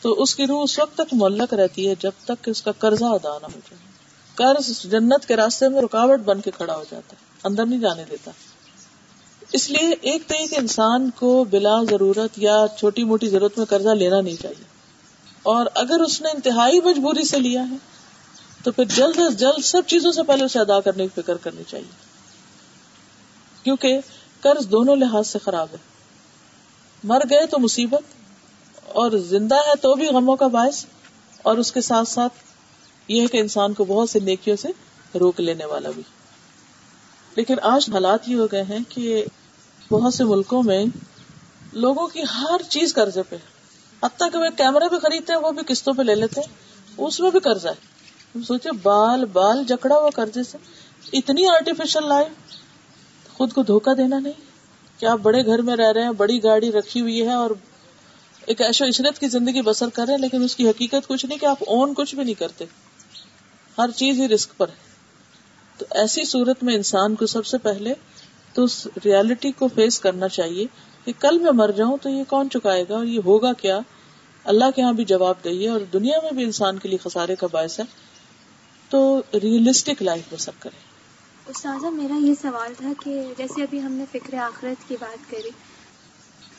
[0.00, 2.72] تو اس کی روح اس وقت تک معلق رہتی ہے جب تک کہ اس کا
[2.72, 3.88] قرضہ ادا نہ ہو جائے۔
[4.34, 8.04] قرض جنت کے راستے میں رکاوٹ بن کے کھڑا ہو جاتا ہے، اندر نہیں جانے
[8.10, 8.30] دیتا۔
[9.52, 13.88] اس لیے ایک تو ایک انسان کو بلا ضرورت یا چھوٹی موٹی ضرورت میں قرضہ
[13.88, 14.64] لینا نہیں چاہیے۔
[15.42, 17.76] اور اگر اس نے انتہائی مجبوری سے لیا ہے،
[18.62, 21.62] تو پھر جلد از جلد سب چیزوں سے پہلے اسے ادا کرنے کی فکر کرنی
[21.68, 22.08] چاہیے۔
[23.62, 23.98] کیونکہ
[24.40, 25.78] قرض دونوں لحاظ سے خراب ہے۔
[27.04, 28.02] مر گئے تو مصیبت،
[28.88, 30.84] اور زندہ ہے تو بھی غموں کا باعث۔
[31.42, 32.32] اور اس کے ساتھ ساتھ
[33.08, 34.68] یہ ہے کہ انسان کو بہت سے نیکیوں سے
[35.18, 36.02] روک لینے والا بھی۔
[37.36, 39.24] لیکن آج حالات یہ ہو گئے ہیں کہ
[39.90, 40.84] بہت سے ملکوں میں
[41.72, 43.36] لوگوں کی ہر چیز قرضے پہ۔
[44.02, 46.54] حتیٰ کہ وہ کیمرے بھی خریدتے ہیں، وہ بھی قسطوں پہ لے لیتے ہیں۔
[46.98, 47.88] اس میں بھی قرضہ ہے۔
[48.42, 50.58] سوچے بال بال جکڑا ہوا قرضے سے۔
[51.12, 52.52] اتنی آرٹیفیشل لائف
[53.32, 54.32] خود کو دھوکا دینا نہیں۔
[54.98, 57.50] کیا آپ بڑے گھر میں رہ رہے ہیں، بڑی گاڑی رکھی ہوئی ہے اور
[58.46, 61.38] ایک ایشو عشرت کی زندگی بسر کر رہے ہیں، لیکن اس کی حقیقت کچھ نہیں
[61.38, 62.64] کہ آپ اون کچھ بھی نہیں کرتے۔
[63.78, 64.88] ہر چیز ہی رسک پر ہے۔
[65.78, 67.94] تو ایسی صورت میں انسان کو سب سے پہلے
[68.58, 70.66] تو اس ریالٹی کو فیس کرنا چاہیے
[71.04, 73.80] کہ کل میں مر جاؤں تو یہ کون چکائے گا اور یہ ہوگا کیا؟
[74.44, 77.46] اللہ کے یہاں بھی جواب دہیے اور دنیا میں بھی انسان کے لیے خسارے کا
[77.52, 77.84] باعث ہے۔
[78.88, 80.78] تو ریئلسٹک لائف بسر کرے
[81.48, 85.50] استاذہ، میرا یہ سوال تھا کہ جیسے ابھی ہم نے فکر آخرت کی بات کری،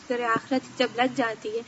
[0.08, 1.62] فکر آخرت جب لگ جاتی ہے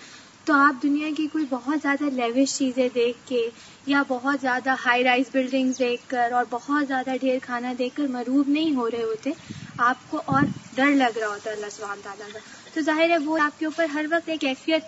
[0.52, 3.50] تو آپ دنیا کی کوئی بہت زیادہ لیوش چیزیں دیکھ کے
[3.86, 8.08] یا بہت زیادہ ہائی رائز بلڈنگ دیکھ کر اور بہت زیادہ ڈھیر کھانا دیکھ کر
[8.08, 9.32] مروب نہیں ہو رہے ہوتے،
[9.78, 10.42] آپ کو اور
[10.76, 12.40] ڈر لگ رہا ہوتا ہے اللہ سبحانہ تعالیٰ کا۔
[12.74, 14.82] تو ظاہر ہے وہ آپ کے اوپر ہر وقت ایک کیفیت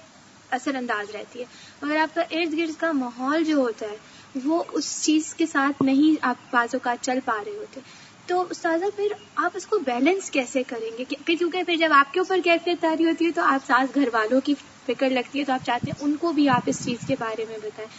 [0.50, 1.46] اثر انداز رہتی ہے۔
[1.82, 3.98] مگر آپ کا ارد گرد کا ماحول جو ہوتا ہے،
[4.44, 7.80] وہ اس چیز کے ساتھ نہیں آپ بازو کا چل پا رہے ہوتے۔
[8.28, 12.20] تو استاذہ، پھر آپ اس کو بیلنس کیسے کریں گے؟ کیونکہ پھر جب آپ کے
[12.20, 14.54] اوپر کیفیت تاری ہوتی ہے تو آپ ساس گھر والوں کی
[14.86, 17.46] فکر لگتی ہے، تو آپ چاہتے ہیں ان کو بھی آپ اس چیز کے بارے
[17.50, 17.90] میں بتائیں۔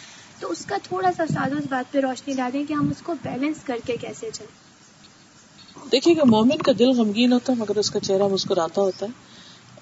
[0.40, 3.14] تو اس کا تھوڑا سا استاذہ اس بات پہ روشنی ڈالیں کہ ہم اس کو
[3.22, 7.90] بیلنس کر کے کیسے چلیں۔ دیکھیے کہ مومن کا دل غمگین ہوتا ہے، مگر اس
[7.90, 9.10] کا چہرہ مسکراتا ہوتا ہے،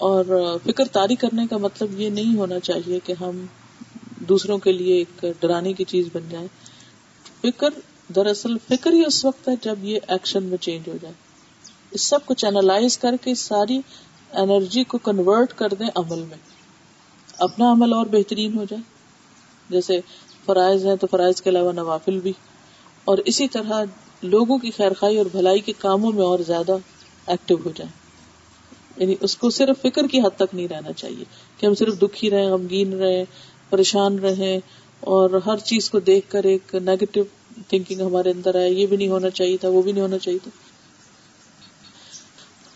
[0.01, 0.25] اور
[0.65, 3.45] فکر تاری کرنے کا مطلب یہ نہیں ہونا چاہیے کہ ہم
[4.29, 6.47] دوسروں کے لیے ایک ڈرانے کی چیز بن جائے
[7.43, 7.79] فکر
[8.15, 11.15] دراصل فکر ہی اس وقت ہے جب یہ ایکشن میں چینج ہو جائے۔
[11.91, 13.81] اس سب کچھ اینالائز کر کے ساری
[14.33, 16.37] انرجی کو کنورٹ کر دیں عمل میں۔
[17.39, 18.83] اپنا عمل اور بہترین ہو جائے۔
[19.69, 20.01] جیسے
[20.45, 22.33] فرائض ہیں تو فرائض کے علاوہ نوافل بھی۔
[23.05, 23.85] اور اسی طرح
[24.23, 26.77] لوگوں کی خیر خائی اور بھلائی کے کاموں میں اور زیادہ
[27.27, 27.91] ایکٹیو ہو جائے
[28.97, 31.25] یعنی اس کو صرف فکر کی حد تک نہیں رہنا چاہیے
[31.59, 33.25] کہ ہم صرف دکھی رہے غمگین رہے
[33.71, 34.59] پریشان رہے
[35.01, 37.21] اور ہر چیز کو دیکھ کر ایک نیگیٹو
[37.69, 40.39] تھنکنگ ہمارے اندر آئے یہ بھی نہیں ہونا چاہیے تھا، وہ بھی نہیں ہونا چاہیے
[40.43, 40.51] تھا۔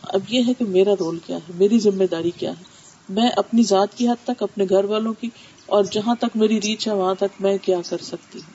[0.02, 2.62] اب یہ ہے کہ میرا رول کیا ہے، میری ذمہ داری کیا ہے؟
[3.08, 5.28] میں اپنی ذات کی حد تک، اپنے گھر والوں کی،
[5.66, 8.52] اور جہاں تک میری ریچ ہے، وہاں تک میں کیا کر سکتی ہوں؟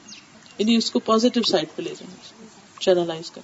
[0.58, 2.16] یعنی اس کو پازیٹو سائڈ پہ لے جانا
[2.80, 3.42] چینلائز کر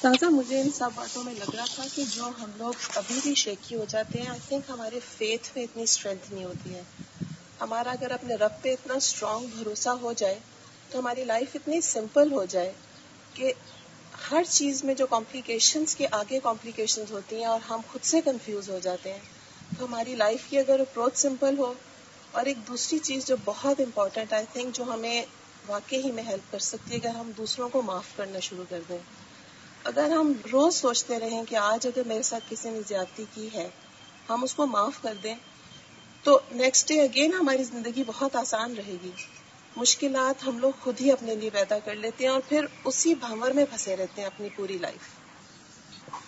[0.00, 3.34] تازہ مجھے ان سب باتوں میں لگ رہا تھا کہ جو ہم لوگ ابھی بھی
[3.34, 6.82] شیکی ہو جاتے ہیں آئی تھنک ہمارے فیتھ میں اتنی اسٹرینتھ نہیں ہوتی ہے۔
[7.64, 10.38] ہمارا اگر اپنے رب پہ اتنا اسٹرانگ بھروسہ ہو جائے،
[10.90, 12.72] تو ہماری لائف اتنی سمپل ہو جائے
[13.34, 13.52] کہ
[14.30, 18.70] ہر چیز میں جو کمپلیکیشنز کے آگے کمپلیکیشنز ہوتی ہیں اور ہم خود سے کنفیوز
[18.70, 19.20] ہو جاتے ہیں،
[19.78, 21.72] تو ہماری لائف کی اگر اپروچ سمپل ہو
[22.30, 25.22] اور ایک دوسری چیز جو بہت امپورٹنٹ آئی تھنک جو ہمیں
[25.66, 28.80] واقعی ہی میں ہیلپ کر سکتی ہے، اگر ہم دوسروں کو معاف کرنا شروع کر
[28.88, 28.98] دیں۔
[29.84, 33.68] اگر ہم روز سوچتے رہیں کہ آج اگر میرے ساتھ کسی نے زیادتی کی ہے،
[34.28, 35.34] ہم اس کو معاف کر دیں۔
[36.24, 39.10] تو نیکسٹ ڈے اگین ہماری زندگی بہت آسان رہے گی۔
[39.76, 43.50] مشکلات ہم لوگ خود ہی اپنے لیے پیدا کر لیتے ہیں اور پھر اسی بھنور
[43.50, 45.24] میں پھنسے رہتے ہیں اپنی پوری لائف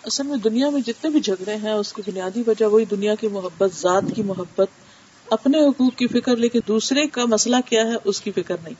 [0.03, 3.27] اصل میں دنیا میں جتنے بھی جھگڑے ہیں، اس کی بنیادی وجہ وہی دنیا کی
[3.27, 4.67] محبت، ذات کی محبت،
[5.27, 8.73] اپنے حقوق کی فکر، لیکن دوسرے کا مسئلہ کیا ہے، اس کی فکر نہیں۔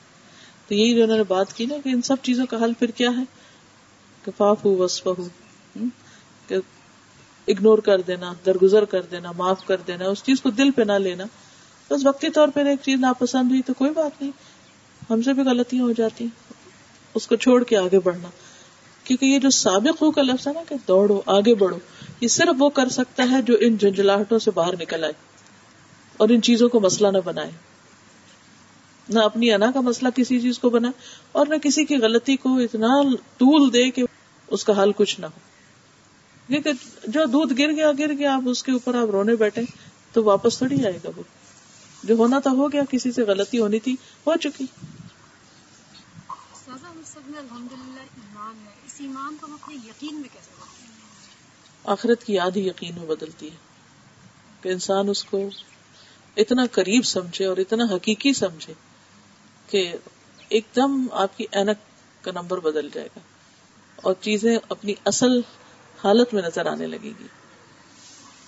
[0.68, 2.90] تو یہی جو انہوں نے بات کی نا کہ ان سب چیزوں کا حل پھر
[2.90, 3.22] کیا ہے؟
[4.22, 5.28] کفاف ہو وصف ہو
[7.48, 10.92] اگنور کر دینا، درگزر کر دینا، معاف کر دینا، اس چیز کو دل پہ نہ
[10.92, 11.24] لینا۔
[11.90, 14.30] بس وقتی طور پہ ایک چیز ناپسند ہوئی تو کوئی بات نہیں۔
[15.10, 16.26] ہم سے بھی غلطیاں ہو جاتی
[17.14, 18.28] اس کو چھوڑ کے آگے بڑھنا۔
[19.04, 21.78] کیونکہ یہ جو سابق ہو کا لفظ ہے نا کہ دوڑو، آگے بڑھو۔
[22.20, 25.12] یہ صرف وہ کر سکتا ہے جو ان جنجلاہٹوں سے باہر نکل آئے
[26.16, 27.50] اور ان چیزوں کو مسئلہ نہ بنائے۔
[29.08, 30.90] نہ اپنی انا کا مسئلہ کسی چیز کو بنا
[31.32, 34.02] اور نہ کسی کی غلطی کو اتنا طول دے کہ
[34.46, 35.47] اس کا حل کچھ نہ ہو۔
[36.48, 36.70] کیونکہ
[37.06, 39.62] جو دودھ گر گیا گر گیا آپ اس کے اوپر آپ رونے بیٹھے
[40.12, 41.22] تو واپس تھوڑی آئے گا وہ۔
[42.02, 43.96] جو ہونا تھا ہو گیا کسی سے غلطی ہونی تھی
[44.26, 44.66] ہو چکی۔
[51.84, 53.56] آخرت کی یاد ہی یقین میں بدلتی ہے
[54.62, 55.48] کہ انسان اس کو
[56.36, 58.72] اتنا قریب سمجھے اور اتنا حقیقی سمجھے
[59.66, 59.92] کہ
[60.48, 61.78] ایک دم آپ کی اینک
[62.24, 63.20] کا نمبر بدل جائے گا
[63.96, 65.40] اور چیزیں اپنی اصل
[66.04, 67.26] حالت میں نظر آنے لگے گی۔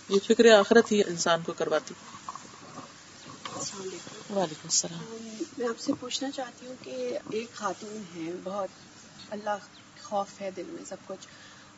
[0.09, 1.95] یہ فکر آخرت ہی انسان کو کرواتی۔
[4.31, 5.29] وعلیکم السلام۔
[5.59, 8.69] میں آپ سے پوچھنا چاہتی ہوں کہ ایک خاتون ہے بہت
[9.31, 9.57] اللہ
[10.03, 11.27] خوف ہے دل میں سب کچھ۔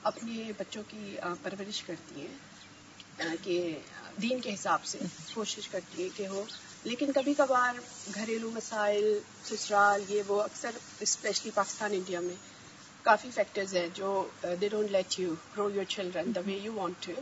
[0.03, 3.79] اپنے بچوں کی پرورش کرتی ہیں کہ
[4.23, 4.99] دین کے حساب سے
[5.35, 6.45] کوشش کرتی ہے کہ ہو
[6.85, 7.75] لیکن کبھی کبھار
[8.15, 10.71] گھریلو مسائل سسرال یہ وہ اکثر
[11.01, 12.35] اسپیشلی پاکستان انڈیا میں
[13.03, 17.07] کافی فیکٹرز ہیں جو they don't let you grow your children the way you want
[17.07, 17.13] to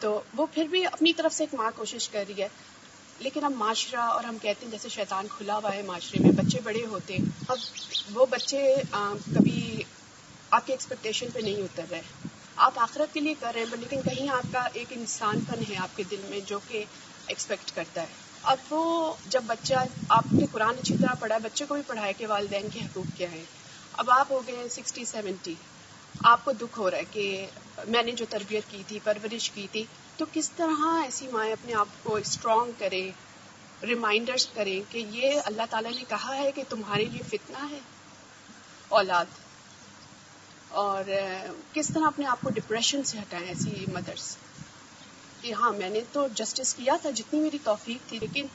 [0.00, 2.48] تو وہ پھر بھی اپنی طرف سے ایک ماں کوشش کر رہی ہے.
[3.20, 6.60] لیکن اب معاشرہ اور ہم کہتے ہیں جیسے شیطان کھلا ہوا ہے معاشرے میں، بچے
[6.64, 7.24] بڑے ہوتے ہیں.
[7.48, 7.58] اب
[8.14, 9.82] وہ بچے کبھی
[10.50, 12.02] آپ کی ایکسپیکٹیشن پہ نہیں اتر رہے.
[12.66, 15.76] آپ آخرت کے لیے کر رہے ہیں لیکن کہیں آپ کا ایک انسان پن ہے
[15.78, 16.84] آپ کے دل میں جو کہ
[17.26, 18.14] ایکسپیکٹ کرتا ہے.
[18.42, 22.12] اب وہ جب بچہ آپ نے قرآن اچھی طرح پڑھا ہے، بچے کو بھی پڑھائے
[22.12, 23.44] کہ والدین کے حقوق کیا ہے
[23.96, 25.54] اب آپ ہو گئے سکسٹی سیونٹی،
[26.24, 27.46] آپ کو دکھ ہو رہا ہے کہ
[27.88, 29.84] میں نے جو تربیت کی تھی، پرورش کی تھی،
[30.16, 33.10] تو کس طرح ایسی مائیں اپنے آپ کو اسٹرانگ کرے
[33.82, 37.78] ریمائنڈر کریں کہ یہ اللہ تعالیٰ نے کہا ہے کہ تمہارے لیے فتنہ ہے،
[38.90, 39.24] اولاد۔
[40.76, 41.10] اور
[41.72, 44.36] کس طرح اپنے آپ کو ڈپریشن سے ہٹائیں ایسی مدرس
[45.40, 48.46] کہ ہاں میں نے تو جسٹس کیا تھا، جتنی میری توفیق تھی، لیکن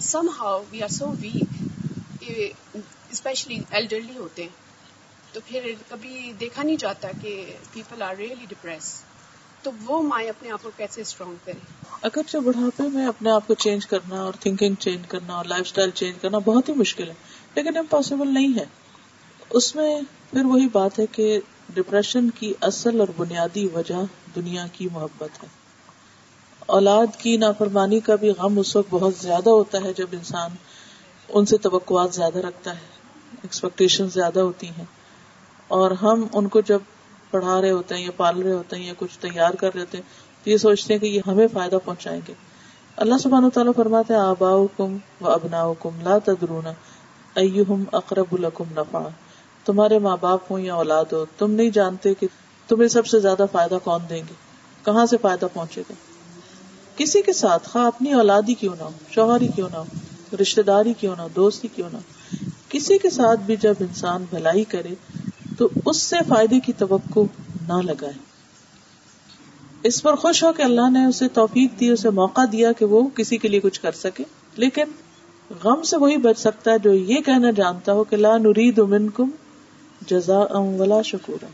[0.38, 1.58] somehow we are so weak
[3.10, 4.50] especially elderly ہوتے ہیں،
[5.32, 9.02] تو پھر کبھی دیکھا نہیں جاتا کہ پیپل آر ریئلی ڈپریس
[9.62, 11.60] تو وہ مائیں اپنے آپ کو کیسے اسٹرانگ کریں؟
[12.02, 15.90] اگرچہ بڑھاپے میں اپنے آپ کو چینج کرنا اور تھنکنگ چینج کرنا اور لائف اسٹائل
[15.90, 17.14] چینج کرنا بہت ہی مشکل ہے،
[17.54, 18.64] لیکن امپاسبل نہیں ہے۔
[19.50, 20.00] اس میں
[20.30, 21.40] پھر وہی بات ہے کہ
[21.74, 24.02] ڈپریشن کی اصل اور بنیادی وجہ
[24.34, 25.48] دنیا کی محبت ہے۔
[26.66, 30.50] اولاد کی نافرمانی کا بھی غم اس وقت بہت زیادہ ہوتا ہے جب انسان
[31.28, 32.99] ان سے توقعات زیادہ رکھتا ہے۔
[33.42, 34.84] ایکسپیکٹیشن زیادہ ہوتی ہیں۔
[35.68, 36.78] اور ہم ان کو جب
[37.30, 39.98] پڑھا رہے ہوتے ہیں یا پال رہے ہوتے ہیں یا کچھ تیار کر رہے ہوتے
[39.98, 40.04] ہیں،
[40.44, 42.34] تو یہ سوچتے ہیں کہ یہ ہمیں فائدہ پہنچائیں گے۔
[42.96, 46.72] اللہ سبحانہ تعالیٰ فرماتے ہیں آبا کم و ابنا کم لا تدرونا
[47.92, 49.08] اقرب الکم نفا
[49.64, 52.26] تمہارے ماں باپ ہوں یا اولاد ہو، تم نہیں جانتے کہ
[52.68, 54.34] تمہیں سب سے زیادہ فائدہ کون دیں گے،
[54.84, 55.94] کہاں سے فائدہ پہنچے گا؟
[56.96, 59.84] کسی کے ساتھ، خواہ اپنی اولادی کیوں نہ ہو، شوہری کیوں نہ ہو
[60.42, 62.19] رشتے داری کیوں نہ ہو، دوستی کیوں نہ ہو۔
[62.68, 64.94] کسی کے ساتھ بھی جب انسان بھلائی کرے
[65.58, 67.20] تو اس سے فائدے کی توقع
[67.68, 68.12] نہ لگائے۔
[69.82, 73.08] اس پر خوش ہو کہ اللہ نے اسے توفیق دی، اسے موقع دیا کہ وہ
[73.08, 74.24] کسی کے لیے کچھ کر سکے۔
[74.56, 74.82] لیکن
[75.64, 79.30] غم سے وہی بچ سکتا ہے جو یہ کہنا جانتا ہو کہ لا نرید منکم
[80.06, 81.44] جزا ولا شکور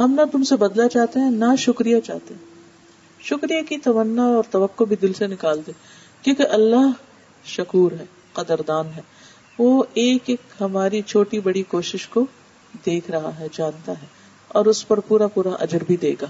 [0.00, 2.48] ہم نہ تم سے بدلا چاہتے ہیں، نہ شکریہ چاہتے ہیں۔
[3.24, 5.72] شکریہ کی تمنا اور توقع بھی دل سے نکال دے،
[6.22, 6.90] کیونکہ اللہ
[7.44, 9.00] شکور ہے، قدردان ہے۔
[9.58, 12.26] وہ ایک ایک ہماری چھوٹی بڑی کوشش کو
[12.86, 14.06] دیکھ رہا ہے، جانتا ہے
[14.48, 16.26] اور اس پر پورا پورا اجر بھی دے گا۔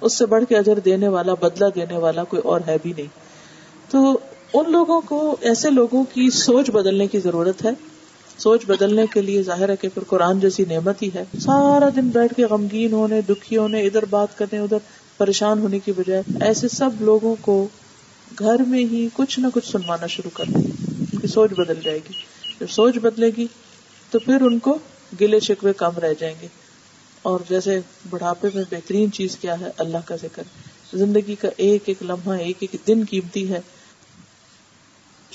[0.00, 3.06] اس سے بڑھ کے اجر دینے والا بدلا دینے والا کوئی اور ہے بھی نہیں۔
[3.90, 4.18] تو
[4.54, 7.70] ان لوگوں کو، ایسے لوگوں کی سوچ بدلنے کی ضرورت ہے۔
[8.38, 12.08] سوچ بدلنے کے لیے ظاہر ہے کہ پھر قرآن جیسی نعمت ہی ہے۔ سارا دن
[12.08, 14.78] بیٹھ کے غمگین ہونے، دکھی ہونے، ادھر بات کرنے، ادھر
[15.16, 17.68] پریشان ہونے کی بجائے ایسے سب لوگوں کو
[18.38, 20.70] گھر میں ہی کچھ نہ کچھ سنوانا شروع کر دیں
[21.12, 22.29] ان کی سوچ بدل جائے گی۔
[22.60, 23.46] جب سوچ بدلے گی
[24.10, 24.78] تو پھر ان کو
[25.20, 26.48] گلے شکوے کم رہ جائیں گے۔
[27.22, 27.80] اور جیسے
[28.10, 30.42] بڑھاپے میں بہترین چیز کیا ہے؟ اللہ کا ذکر۔
[30.94, 33.60] زندگی کا ایک ایک لمحہ، ایک ایک دن قیمتی ہے۔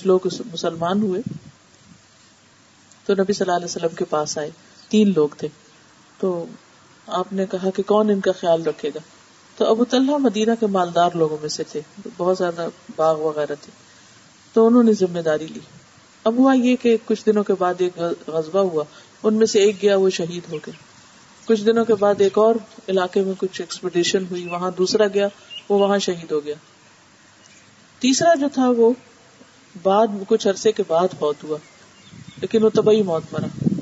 [0.03, 0.19] لوگ
[0.53, 1.21] مسلمان ہوئے۔
[3.05, 4.49] تو نبی صلی اللہ علیہ وسلم کے پاس آئے۔
[4.89, 5.47] تین لوگ تھے۔
[6.19, 6.45] تو
[7.07, 8.99] آپ نے کہا کہ کون ان کا خیال رکھے گا؟
[9.57, 11.81] تو ابو طلحہ مدینہ کے مالدار لوگوں میں سے تھے۔
[12.17, 13.71] بہت زیادہ باغ وغیرہ تھے۔
[14.53, 15.59] تو انہوں نے ذمہ داری لی۔
[16.25, 18.83] اب ہوا یہ کہ کچھ دنوں کے بعد ایک غذبہ ہوا،
[19.23, 20.73] ان میں سے ایک گیا، وہ شہید ہو گئے
[21.45, 22.55] کچھ دنوں کے بعد ایک اور
[22.87, 25.27] علاقے میں کچھ ایکسپیڈیشن ہوئی، وہاں دوسرا گیا،
[25.69, 26.55] وہ وہاں شہید ہو گیا۔
[27.99, 28.91] تیسرا جو تھا، وہ
[29.83, 31.57] بعد، کچھ عرصے کے بعد بہت ہوا،
[32.41, 33.75] لیکن وہ تبھی موت مرا۔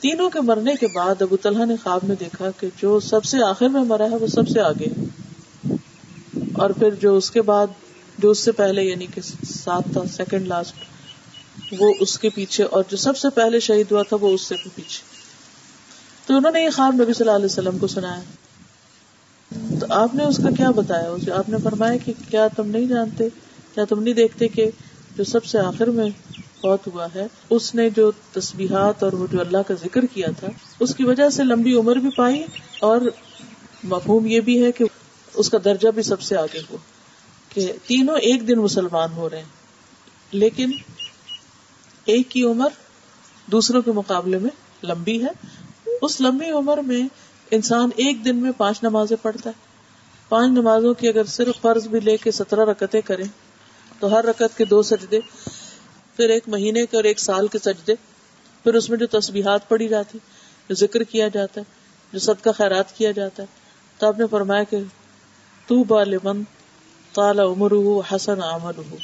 [0.00, 3.42] تینوں کے مرنے کے بعد ابو طلحہ نے خواب میں دیکھا کہ جو سب سے
[3.42, 4.88] آخر میں مرا ہے، وہ سب سے آگے
[6.52, 7.66] اور پھر جو اس کے بعد،
[8.18, 10.74] جو اس سے پہلے یعنی کہ ساتھ تھا سیکنڈ لاسٹ
[11.72, 14.54] وہ اس کے پیچھے اور جو سب سے پہلے شہید ہوا تھا وہ اس سے
[14.74, 15.04] پیچھے۔
[16.26, 18.22] تو انہوں نے یہ خواب نبی صلی اللہ علیہ وسلم کو سنایا۔
[19.80, 22.86] تو آپ نے اس کا کیا بتایا؟ اسے آپ نے فرمایا کہ کیا تم نہیں
[22.86, 23.28] جانتے؟
[23.74, 24.70] کیا تم نہیں دیکھتے کہ
[25.16, 26.10] جو سب سے آخر میں
[26.60, 30.48] فوت ہوا ہے، اس نے جو تسبیحات اور وہ جو اللہ کا ذکر کیا تھا،
[30.80, 32.44] اس کی وجہ سے لمبی عمر بھی پائی
[32.80, 33.00] اور
[33.84, 34.84] مفہوم یہ بھی ہے کہ
[35.34, 36.78] اس کا درجہ بھی سب سے آگے ہوا
[37.48, 39.64] کہ تینوں ایک دن مسلمان ہو رہے ہیں۔
[40.32, 40.70] لیکن
[42.04, 42.68] ایک کی عمر
[43.46, 44.50] دوسروں کے مقابلے میں
[44.82, 45.48] لمبی ہے۔
[46.02, 47.08] اس لمبی عمر میں
[47.50, 49.54] انسان ایک دن میں پانچ نمازیں پڑھتا ہے۔
[50.28, 53.24] پانچ نمازوں کی اگر صرف فرض بھی لے کے سترہ رکتیں کریں،
[54.00, 55.20] تو ہر رکت کے دو سجدے،
[56.16, 57.94] پھر ایک مہینے کے اور ایک سال کے سجدے،
[58.62, 60.18] پھر اس میں جو تسبیحات پڑی جاتی،
[60.68, 61.64] جو ذکر کیا جاتا ہے،
[62.12, 63.48] جو صدقہ خیرات کیا جاتا ہے،
[63.98, 64.76] تو آپ نے فرمایا کہ
[65.66, 66.42] تو بالمن
[67.12, 68.96] تالا عمر ہو حسن عمل ہو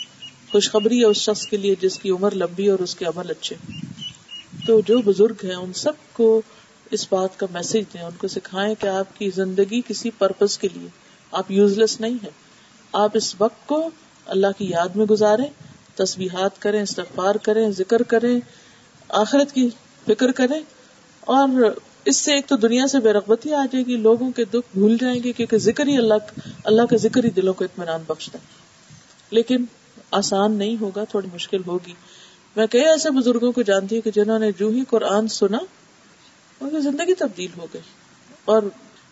[0.52, 3.56] خوشخبری ہے اس شخص کے لیے جس کی عمر لمبی اور اس کے عمل اچھے
[4.66, 6.42] تو جو بزرگ ہیں، ان سب کو
[6.90, 10.68] اس بات کا میسج دیں، ان کو سکھائیں کہ آپ کی زندگی کسی پرپز کے
[10.74, 10.88] لیے،
[11.32, 12.30] آپ یوز لیس نہیں ہے
[12.92, 13.90] آپ اس وقت کو
[14.26, 15.42] اللہ کی یاد میں گزارے
[15.94, 18.40] تصویحات کریں، استغفار کریں، ذکر کریں،
[19.08, 19.68] آخرت کی
[20.06, 20.60] فکر کریں۔
[21.20, 21.48] اور
[22.04, 24.96] اس سے ایک تو دنیا سے بے رغبتی آ جائے گی، لوگوں کے دکھ بھول
[25.00, 26.14] جائیں گے، کیونکہ ذکر ہی اللہ
[26.64, 28.44] اللہ کا ذکر ہی دلوں کو اطمینان بخشتا ہے۔
[29.30, 29.64] لیکن
[30.10, 31.92] آسان نہیں ہوگا، تھوڑی مشکل ہوگی۔
[32.56, 35.58] میں کئی ایسے بزرگوں کو جانتی ہوں کہ جنہوں نے جو ہی قرآن سنا،
[36.60, 37.82] ان کی زندگی تبدیل ہو گئی۔
[38.44, 38.62] اور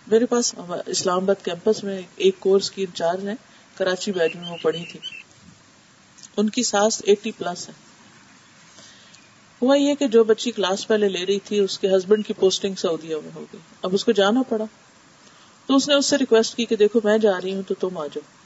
[0.07, 0.55] میرے پاس
[0.87, 3.35] اسلام آباد کیمپس میں ایک کورس کی انچارج ہے
[3.75, 5.01] کراچی بیج میں وہ پڑھی تھی۔
[6.37, 7.75] ان کی ساس ایٹی پلس ہے۔
[9.63, 12.75] ہوا یہ کہ جو بچی کلاس پہلے لے رہی تھی، اس کے ہسبینڈ کی پوسٹنگ
[12.75, 14.65] سعودیہ میں ہو گئی۔ اب اس کو جانا پڑا۔
[15.67, 17.99] تو اس نے اس سے ریکویسٹ کی کہ دیکھو، میں جا رہی ہوں تو تم
[17.99, 18.38] آ جاؤ۔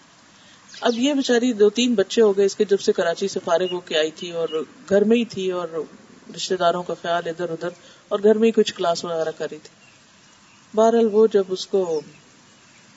[0.82, 3.72] اب یہ بےچاری دو تین بچے ہو گئے اس کے جب سے کراچی سے فارغ
[3.72, 4.48] ہو کے آئی تھی اور
[4.88, 5.68] گھر میں ہی تھی اور
[6.36, 7.68] رشتے داروں کا خیال ادھر ادھر
[8.08, 9.70] اور گھر میں ہی کچھ کلاس وغیرہ کری تھی۔
[10.74, 12.00] بہرحال وہ جب اس کو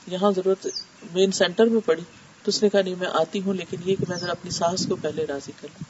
[0.07, 0.67] یہاں ضرورت
[1.13, 2.01] مین سینٹر میں پڑی
[2.43, 4.86] تو اس نے کہا نہیں میں آتی ہوں، لیکن یہ کہ میں ذرا اپنی ساس
[4.89, 5.83] کو پہلے راضی کر لوں۔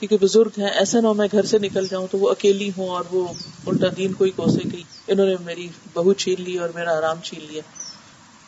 [0.00, 2.88] کیونکہ بزرگ ہیں، ایسا نہ ہو میں گھر سے نکل جاؤں تو وہ اکیلی ہوں
[2.88, 3.26] اور وہ
[3.66, 7.46] الٹا دین کوئی کوسے گئی انہوں نے میری بہو چھین لی اور میرا آرام چھین
[7.48, 7.62] لیا۔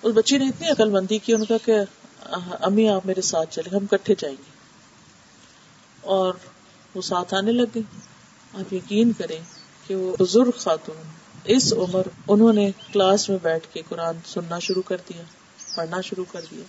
[0.03, 1.78] اس بچی نے اتنی عقل مندی کی ان کا کہ
[2.61, 4.59] امی آپ میرے ساتھ چلے ہم کٹھے جائیں گے۔
[6.01, 6.35] اور
[6.95, 7.83] وہ ساتھ آنے لگ گئی
[8.55, 9.41] آپ یقین کریں
[9.87, 10.97] کہ وہ بزرگ خاتون
[11.45, 15.23] اس عمر انہوں نے کلاس میں بیٹھ کے قرآن سننا شروع کر دیا،
[15.77, 16.62] پڑھنا شروع کر دیا۔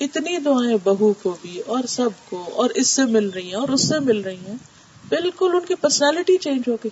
[0.00, 3.68] اتنی دعائیں بہو کو بھی اور سب کو اور اس سے مل رہی ہیں اور
[3.68, 4.56] اس سے مل رہی ہیں۔
[5.08, 6.90] بالکل ان کی پرسنالٹی چینج ہو گئی۔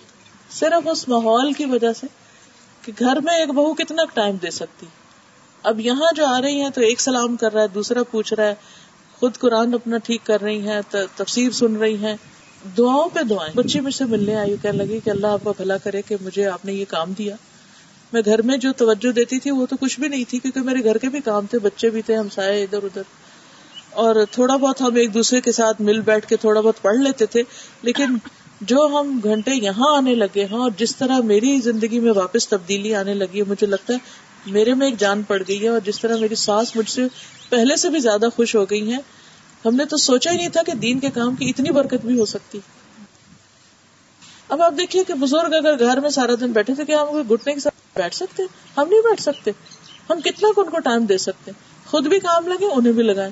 [0.51, 2.07] صرف اس ماحول کی وجہ سے
[2.81, 4.85] کہ گھر میں ایک بہو کتنا ٹائم دے سکتی۔
[5.63, 8.47] اب یہاں جو آ رہی ہیں تو ایک سلام کر رہا ہے، دوسرا پوچھ رہا
[8.47, 8.55] ہے،
[9.19, 10.81] خود قرآن اپنا ٹھیک کر رہی ہیں
[11.15, 12.15] تفسیر سن رہی ہیں۔
[12.77, 15.77] دعاؤں پہ دعائیں۔ بچی مجھ سے ملنے آئی کہنے لگی کہ اللہ آپ کا بھلا
[15.77, 17.35] کرے کہ مجھے آپ نے یہ کام دیا۔
[18.13, 20.83] میں گھر میں جو توجہ دیتی تھی، وہ تو کچھ بھی نہیں تھی، کیونکہ میرے
[20.83, 23.01] گھر کے بھی کام تھے، بچے بھی تھے، ہم سائے ادھر ادھر۔
[23.89, 27.25] اور تھوڑا بہت ہم ایک دوسرے کے ساتھ مل بیٹھ کے تھوڑا بہت پڑھ لیتے
[27.25, 27.43] تھے،
[27.81, 28.17] لیکن
[28.61, 32.95] جو ہم گھنٹے یہاں آنے لگے ہیں اور جس طرح میری زندگی میں واپس تبدیلی
[32.95, 33.97] آنے لگی ہے مجھے لگتا ہے
[34.45, 37.01] میرے میں ایک جان پڑ گئی ہے اور جس طرح میری ساس مجھ سے
[37.49, 38.99] پہلے سے بھی زیادہ خوش ہو گئی ہیں،
[39.65, 42.19] ہم نے تو سوچا ہی نہیں تھا کہ دین کے کام کی اتنی برکت بھی
[42.19, 42.59] ہو سکتی۔
[44.49, 47.53] اب آپ دیکھیے کہ بزرگ اگر گھر میں سارا دن بیٹھے تھے کہ ہم گٹنے
[47.53, 48.43] کے ساتھ بیٹھ سکتے؟
[48.77, 49.51] ہم نہیں بیٹھ سکتے۔
[50.09, 51.51] ہم کتنا ان کو ٹائم دے سکتے؟
[51.85, 53.31] خود بھی کام لگے انہیں بھی لگائیں۔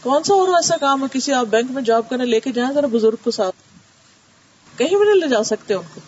[0.00, 2.72] کون سا اور ایسا کام ہے؟ کسی آپ بینک میں جاب کرنے لے کے جائیں،
[2.72, 3.56] ذرا بزرگ کو ساتھ۔
[4.78, 6.00] کہیں بھی نہیں لے جا سکتے ان کو۔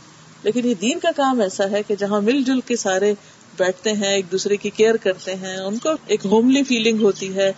[0.42, 3.14] لیکن یہ دین کا کام ایسا ہے کہ جہاں مل جل کے سارے
[3.58, 7.52] بیٹھتے ہیں، ایک دوسرے کی کیئر کرتے ہیں، ان کو ایک ہوملی فیلنگ ہوتی ہے۔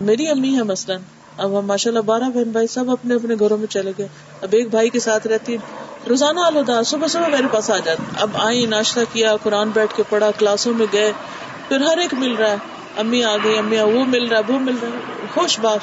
[0.00, 1.00] میری امی ہے مثلاً۔
[1.36, 4.08] اب ہم ماشاء اللہ بارہ بہن بھائی سب اپنے اپنے گھروں میں چلے گئے۔
[4.42, 5.56] اب ایک بھائی کے ساتھ رہتی
[6.08, 10.02] روزانہ آلودہ صبح صبح میرے پاس آ جاتی اب آئی ناشتہ کیا، قرآن بیٹھ کے
[10.08, 11.12] پڑھا، کلاسوں میں گئے۔
[11.68, 12.56] پھر ہر ایک مل رہا ہے۔
[12.96, 15.80] امی آ گئی، امی وہ مل رہا ہے، وہ مل رہا ہے۔ خوش باش۔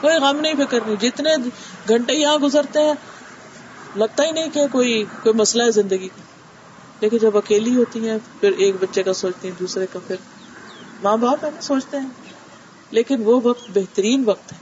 [0.00, 1.30] کوئی غم نہیں، فکر نہیں۔ جتنے
[1.88, 2.94] گھنٹے یہاں گزرتے ہیں،
[3.96, 6.23] لگتا ہی نہیں کہ کوئی کوئی مسئلہ ہے زندگی۔ کا
[7.04, 10.16] لیکن جب اکیلی ہوتی ہیں، پھر ایک بچے کا سوچتی ہیں، دوسرے کا پھر
[11.02, 12.08] ماں باپ ہے سوچتے ہیں۔
[12.90, 14.58] لیکن وہ وقت بہترین وقت ہے۔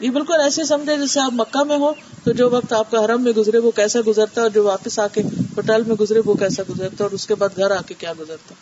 [0.00, 1.92] یہ بالکل ایسے سمجھے جیسے آپ مکہ میں ہو،
[2.24, 4.98] تو جو وقت آپ کا حرم میں گزرے، وہ کیسا گزرتا ہے اور جو واپس
[4.98, 7.80] آ کے ہوٹل میں گزرے، وہ کیسا گزرتا ہے اور اس کے بعد گھر آ
[7.86, 8.54] کے کیا گزرتا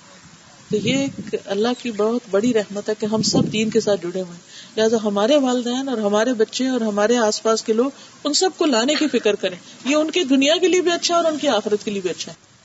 [0.70, 4.00] تو یہ ایک اللہ کی بہت بڑی رحمت ہے کہ ہم سب دین کے ساتھ
[4.00, 7.90] جڑے ہوئے ہیں۔ لہٰذا ہمارے والدین اور ہمارے بچے اور ہمارے آس پاس کے لوگ
[8.24, 11.16] ان سب کو لانے کی فکر کریں۔ یہ ان کی دنیا کے لیے بھی اچھا
[11.16, 12.57] اور ان کی آخرت کے لیے بھی اچھا ہے۔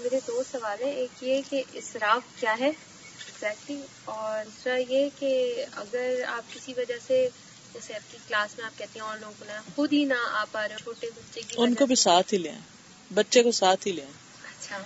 [0.00, 5.64] میرے دو سوال ہیں۔ ایک یہ کہ اسراف کیا ہے؟ ایگزیکٹلی اور دوسرا یہ کہ
[5.72, 7.28] اگر آپ کسی وجہ سے
[7.72, 10.20] جیسے آپ کی کلاس میں آپ کہتے ہیں اور لوگوں کو نا خود ہی نہ
[10.30, 12.58] آ پا رہے چھوٹے بچے کی ان کو بھی ساتھ ہی لیں
[13.10, 14.06] بچے کو ساتھ ہی لیں
[14.44, 14.78] اچھا۔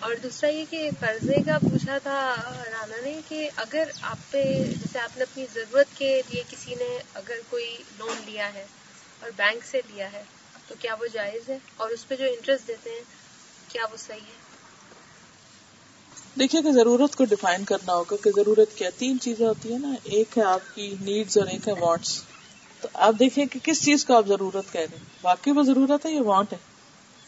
[0.00, 2.34] اور دوسرا یہ کہ قرضے کا پوچھا تھا
[2.70, 6.98] رانا نے کہ اگر آپ پہ جیسے آپ نے اپنی ضرورت کے لیے کسی نے
[7.14, 8.64] اگر کوئی لون لیا ہے
[9.20, 10.22] اور بینک سے لیا ہے
[10.68, 13.19] تو کیا وہ جائز ہے؟ اور اس پہ جو انٹرسٹ دیتے ہیں
[13.72, 14.38] کیا وہ صحیح ہے؟
[16.38, 19.94] دیکھیے کہ ضرورت کو ڈیفائن کرنا ہوگا کہ ضرورت کیا تین چیزیں ہوتی ہیں نا
[20.04, 22.22] ایک ہے آپ کی نیڈز اور ایک ہے وانٹس
[22.80, 26.06] تو آپ دیکھیں کہ کس چیز کو آپ ضرورت کہہ رہے ہیں؟ باقی وہ ضرورت
[26.06, 26.58] ہے یہ وانٹ ہے؟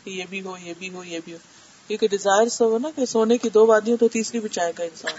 [0.05, 1.39] کہ یہ بھی ہو یہ بھی ہو یہ بھی ہو.
[1.89, 4.85] کیونکہ ڈیزائر سب ہو نا کہ سونے کی دو وادیوں تو تیسری بھی چاہے گا
[4.85, 5.13] انسان.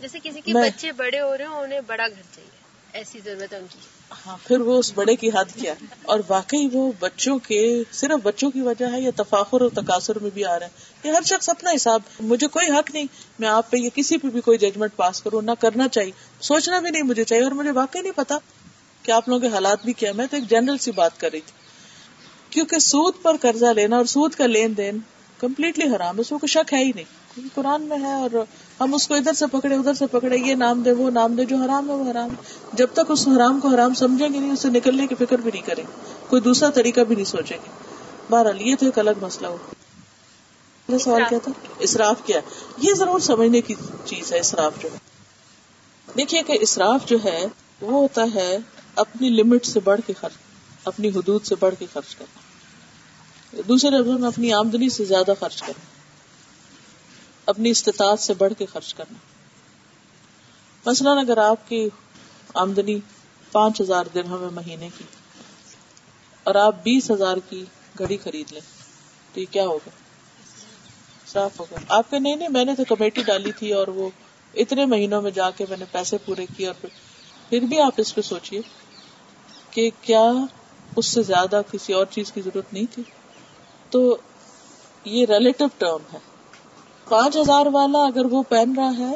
[0.00, 2.55] جیسے کسی کے بچے بڑے ہو رہے ہیں انہیں بڑا گھر چاہیے۔
[2.96, 3.78] ایسی ضرورت ہے ان کی۔
[4.26, 7.60] ہاں پھر وہ اس بڑے کی حد کیا؟ اور واقعی وہ بچوں کے،
[7.92, 11.14] صرف بچوں کی وجہ ہے یا تفاخر اور تقاصر میں بھی آ رہا ہے یہ
[11.14, 13.06] ہر شخص اپنا حساب، مجھے کوئی حق نہیں،
[13.38, 16.80] میں آپ پہ یا کسی پہ بھی کوئی ججمنٹ پاس کروں، نہ کرنا چاہیے، سوچنا
[16.80, 18.38] بھی نہیں مجھے چاہیے، اور مجھے واقعی نہیں پتا
[19.04, 21.40] کہ آپ لوگوں کے حالات بھی کیا میں تو ایک جنرل سی بات کر رہی
[21.40, 21.54] تھی،
[22.50, 24.98] کیونکہ سود پر قرضہ لینا اور سود کا لین دین
[25.38, 28.44] کمپلیٹلی حرام اس میں کوئی شک ہے ہی نہیں۔ قرآن میں ہے اور
[28.80, 31.44] ہم اس کو ادھر سے پکڑے، ادھر سے پکڑے، یہ نام دے، وہ نام دے،
[31.44, 32.36] جو حرام ہے وہ حرام۔ ہے
[32.72, 35.62] جب تک اس حرام کو حرام سمجھیں گے نہیں، اسے نکلنے کی فکر بھی نہیں
[35.62, 35.84] کریں
[36.28, 37.70] کوئی دوسرا طریقہ بھی نہیں سوچیں گے۔
[38.30, 39.56] بہرحال، یہ تو ایک الگ مسئلہ ہو۔
[41.00, 42.40] سوال کیا تھا؟ اسراف کیا
[42.78, 43.74] یہ ضرور سمجھنے کی
[44.04, 44.98] چیز ہے، اسراف جو ہے۔
[46.16, 47.46] دیکھیے کہ اسراف جو ہے،
[47.80, 48.58] وہ ہوتا ہے
[48.96, 50.32] اپنی لمٹ سے بڑھ کے خرچ،
[50.84, 52.40] اپنی حدود سے بڑھ کے خرچ کرنا۔
[53.68, 55.95] دوسرے لفظوں میں اپنی آمدنی سے زیادہ خرچ کرنا۔
[57.46, 59.18] اپنی استطاعت سے بڑھ کے خرچ کرنا۔
[60.86, 61.88] مثلاً اگر آپ کی
[62.54, 62.98] آمدنی
[63.52, 65.04] پانچ ہزار درہم ہے مہینے کی
[66.44, 67.64] اور آپ بیس ہزار کی
[67.98, 68.60] گھڑی خرید لیں،
[69.34, 69.90] تو یہ کیا ہوگا؟
[71.26, 74.10] صاف ہوگا۔ آپ کے نہیں نہیں، میں نے تو کمیٹی ڈالی تھی اور وہ
[74.54, 76.86] اتنے مہینوں میں جا کے میں نے پیسے پورے کیے اور
[77.48, 78.60] پھر بھی آپ اس پہ سوچیے
[79.70, 80.32] کہ کیا
[80.96, 83.02] اس سے زیادہ کسی اور چیز کی ضرورت نہیں تھی۔
[83.90, 84.16] تو
[85.04, 86.35] یہ ریلیٹو ٹرم ہے۔
[87.08, 89.12] پانچ ہزار والا اگر وہ پہن رہا ہے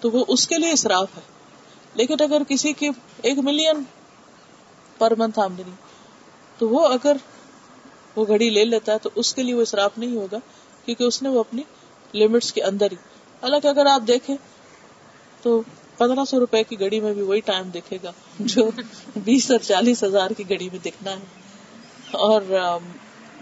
[0.00, 1.20] تو وہ اس کے لیے اصراف ہے۔
[1.94, 2.88] لیکن اگر کسی کی
[3.22, 3.82] ایک ملین
[4.98, 5.70] پر منتھ آمدنی،
[6.58, 7.16] تو وہ اگر
[8.16, 10.36] وہ گھڑی لے لیتا ہے تو اس کے لیے وہ اصراف نہیں ہوگا،
[10.84, 11.62] کیونکہ اس نے وہ اپنی
[12.14, 12.96] لمٹس کے اندر ہی۔
[13.42, 14.36] حالانکہ اگر آپ دیکھیں
[15.42, 15.62] تو
[15.98, 18.70] پندرہ سو روپے کی گھڑی میں بھی وہی ٹائم دکھے گا جو
[19.16, 21.24] بیس اور چالیس ہزار کی گھڑی میں دکھنا ہے۔
[22.10, 22.42] اور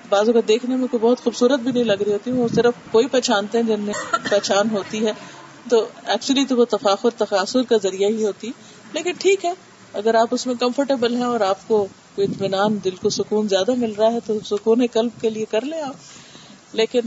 [0.08, 3.06] بازو کا دیکھنے میں کوئی بہت خوبصورت بھی نہیں لگ رہی ہوتی وہ صرف کوئی
[3.06, 3.94] پہچانتے ہیں جن میں
[4.30, 5.12] پہچان ہوتی ہے۔
[5.70, 8.50] تو ایکچولی تو وہ تفاخر تقاصر کا ذریعہ ہی ہوتی۔
[8.92, 9.52] لیکن ٹھیک ہے
[9.92, 13.74] اگر آپ اس میں کمفرٹیبل ہیں اور آپ کو کوئی اطمینان دل کو سکون زیادہ
[13.74, 15.94] مل رہا ہے تو سکون قلب کے لیے کر لیں آپ۔
[16.72, 17.00] لیکن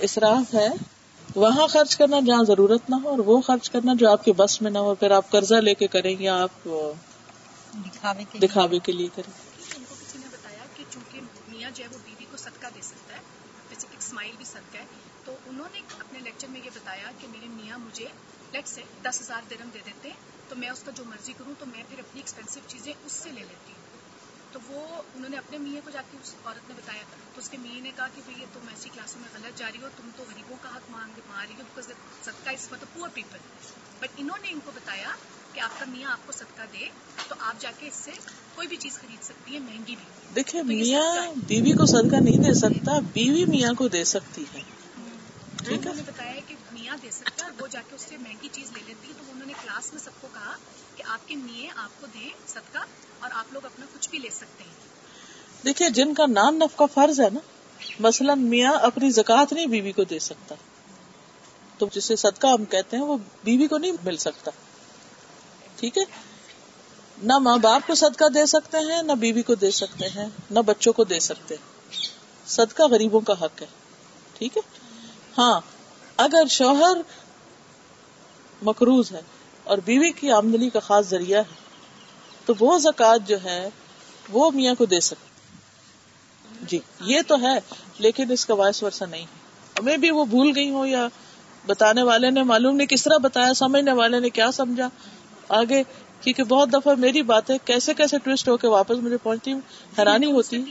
[0.00, 0.68] اسراف ہے
[1.34, 4.62] وہاں خرچ کرنا جہاں ضرورت نہ ہو اور وہ خرچ کرنا جو آپ کے بس
[4.62, 6.68] میں نہ ہو پھر آپ قرضہ لے کے کریں یا آپ
[8.42, 9.52] دکھاوے کے لیے کریں
[11.74, 13.20] جو ہے وہ بیوی کو صدقہ دے سکتا ہے
[13.70, 14.84] جیسے کہ اسماعیل بھی صدقہ ہے
[15.24, 18.06] تو انہوں نے اپنے لیکچر میں یہ بتایا کہ میرے میاں مجھے
[18.52, 20.16] لیٹ سے دس ہزار درم دے دیتے ہیں
[20.48, 23.28] تو میں اس کا جو مرضی کروں تو میں پھر اپنی ایکسپینسو چیزیں اس سے
[23.32, 23.80] لے لیتی ہوں۔
[24.52, 24.80] تو وہ
[25.14, 27.02] انہوں نے اپنے میاں کو جا کے اس عورت نے بتایا
[27.34, 29.82] تو اس کے میاں نے کہا کہ بھائی تم ایسی کلاسوں میں غلط جا رہی
[29.82, 33.08] ہو تم تو غریبوں کا حق مانگ مار رہی ہو بیکاز صدقہ اس مطلب پور
[33.14, 33.38] پیپل
[34.00, 35.08] بٹ انہوں نے ان کو بتایا
[35.52, 36.88] کہ آپ کا میاں آپ کو صدقہ دے
[37.28, 38.10] تو آپ جا کے اس سے
[38.54, 42.54] کوئی بھی چیز خرید سکتی ہے مہنگی بھی۔ دیکھیے میاں بیوی کو صدقہ نہیں دے
[42.54, 44.60] سکتا بیوی میاں کو دے سکتی ہے۔
[45.58, 46.54] ٹھیک ہے؟ بتایا کہ
[46.92, 49.32] میاں دے سکتا ہے وہ جا کے اس سے مہنگی چیز لے لیتی ہے تو
[49.32, 50.56] انہوں نے کلاس میں سب کو کہا
[50.96, 52.78] کہ آپ کے میاں آپ کو دیں صدقہ
[53.20, 54.74] اور آپ لوگ اپنا کچھ بھی لے سکتے ہیں۔
[55.64, 57.40] دیکھیے، جن کا نان نف کا فرض ہے نا،
[58.00, 60.54] مثلاً میاں اپنی زکات نہیں بیوی کو دے سکتا۔
[61.78, 64.50] تو جسے صدقہ ہم کہتے ہیں، وہ بیوی کو نہیں مل سکتا۔
[65.76, 66.02] ٹھیک ہے؟
[67.22, 70.58] نہ ماں باپ کو صدقہ دے سکتے ہیں، نہ بیوی کو دے سکتے ہیں، نہ
[70.58, 71.92] بچوں کو دے سکتے ہیں۔
[72.46, 73.66] صدقہ غریبوں کا حق ہے۔
[74.34, 74.62] ٹھیک ہے؟
[75.38, 75.60] ہاں
[76.22, 77.00] اگر شوہر
[78.62, 79.20] مقروض ہے
[79.64, 81.60] اور بیوی کی آمدنی کا خاص ذریعہ ہے
[82.44, 83.68] تو وہ زکوٰۃ جو ہے
[84.28, 85.30] وہ میاں کو دے سکتے
[86.68, 87.58] جی یہ تو ہے
[87.98, 89.26] لیکن اس کا باعث ورثہ نہیں
[89.78, 91.08] ہمیں بھی وہ بھول گئی ہوں یا
[91.66, 94.88] بتانے والے نے معلوم نہیں کس طرح بتایا سمجھنے والے نے کیا سمجھا۔
[95.48, 95.82] آگے
[96.20, 99.60] کیونکہ بہت دفعہ میری باتیں کیسے کیسے ٹوسٹ ہو کے واپس مجھے پہنچتی ہوں
[99.98, 100.64] حیرانی ہوتی۔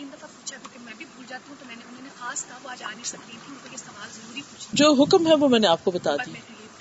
[4.74, 6.32] جو حکم ہے وہ میں نے آپ کو بتا دی۔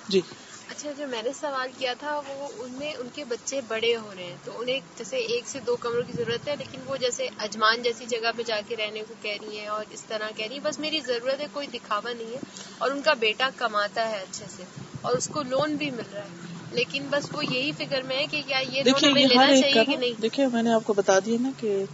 [0.09, 0.21] جی۔
[0.69, 4.13] اچھا جو میں نے سوال کیا تھا وہ ان میں ان کے بچے بڑے ہو
[4.17, 7.29] رہے ہیں تو انہیں جیسے ایک سے دو کمروں کی ضرورت ہے لیکن وہ جیسے
[7.39, 10.47] اجمان جیسی جگہ پہ جا کے رہنے کو کہہ رہی ہیں اور اس طرح کہہ
[10.47, 12.39] رہی ہیں۔ بس میری ضرورت ہے کوئی دکھاوا نہیں ہے
[12.79, 14.63] اور ان کا بیٹا کماتا ہے اچھے سے
[15.01, 16.29] اور اس کو لون بھی مل رہا ہے۔
[16.73, 20.21] لیکن بس وہ یہی فکر میں ہے کہ کیا یہ دیکھیے لینا چاہیے کہ نہیں؟
[20.23, 21.85] دیکھیے میں نے آپ کو بتا دیا نا کہ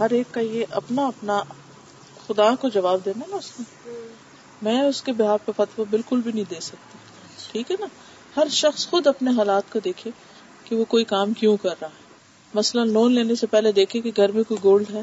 [0.00, 1.42] ہر ایک کا یہ اپنا اپنا
[2.26, 3.77] خدا کو جواب دینا نا اس میں۔
[4.62, 6.98] میں اس کے بہار پہ فتو بالکل بھی نہیں دے سکتی۔
[7.52, 7.86] ٹھیک ہے نا؟
[8.36, 10.10] ہر شخص خود اپنے حالات کو دیکھے
[10.64, 12.02] کہ وہ کوئی کام کیوں کر رہا ہے۔
[12.54, 15.00] مثلاً لون لینے سے پہلے دیکھے کہ گھر میں کوئی گولڈ ہے۔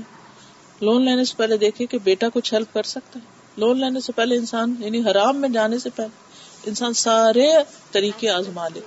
[0.82, 3.26] لون لینے سے پہلے دیکھے کہ بیٹا کچھ ہیلپ کر سکتا ہے۔
[3.58, 6.24] لون لینے سے پہلے انسان یعنی حرام میں جانے سے پہلے
[6.66, 7.52] انسان سارے
[7.92, 8.80] طریقے آزما لے۔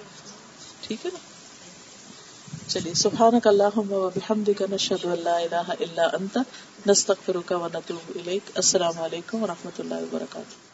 [0.80, 1.27] ٹھیک ہے نا؟
[2.68, 6.38] چلیے، سبحانک اللہم و بحمدک، نشہد نشد اللہ الہ الا انت،
[6.86, 10.67] نستغفرک و نتوب الیک، السلام علیکم و رحمۃ اللہ وبرکاتہ۔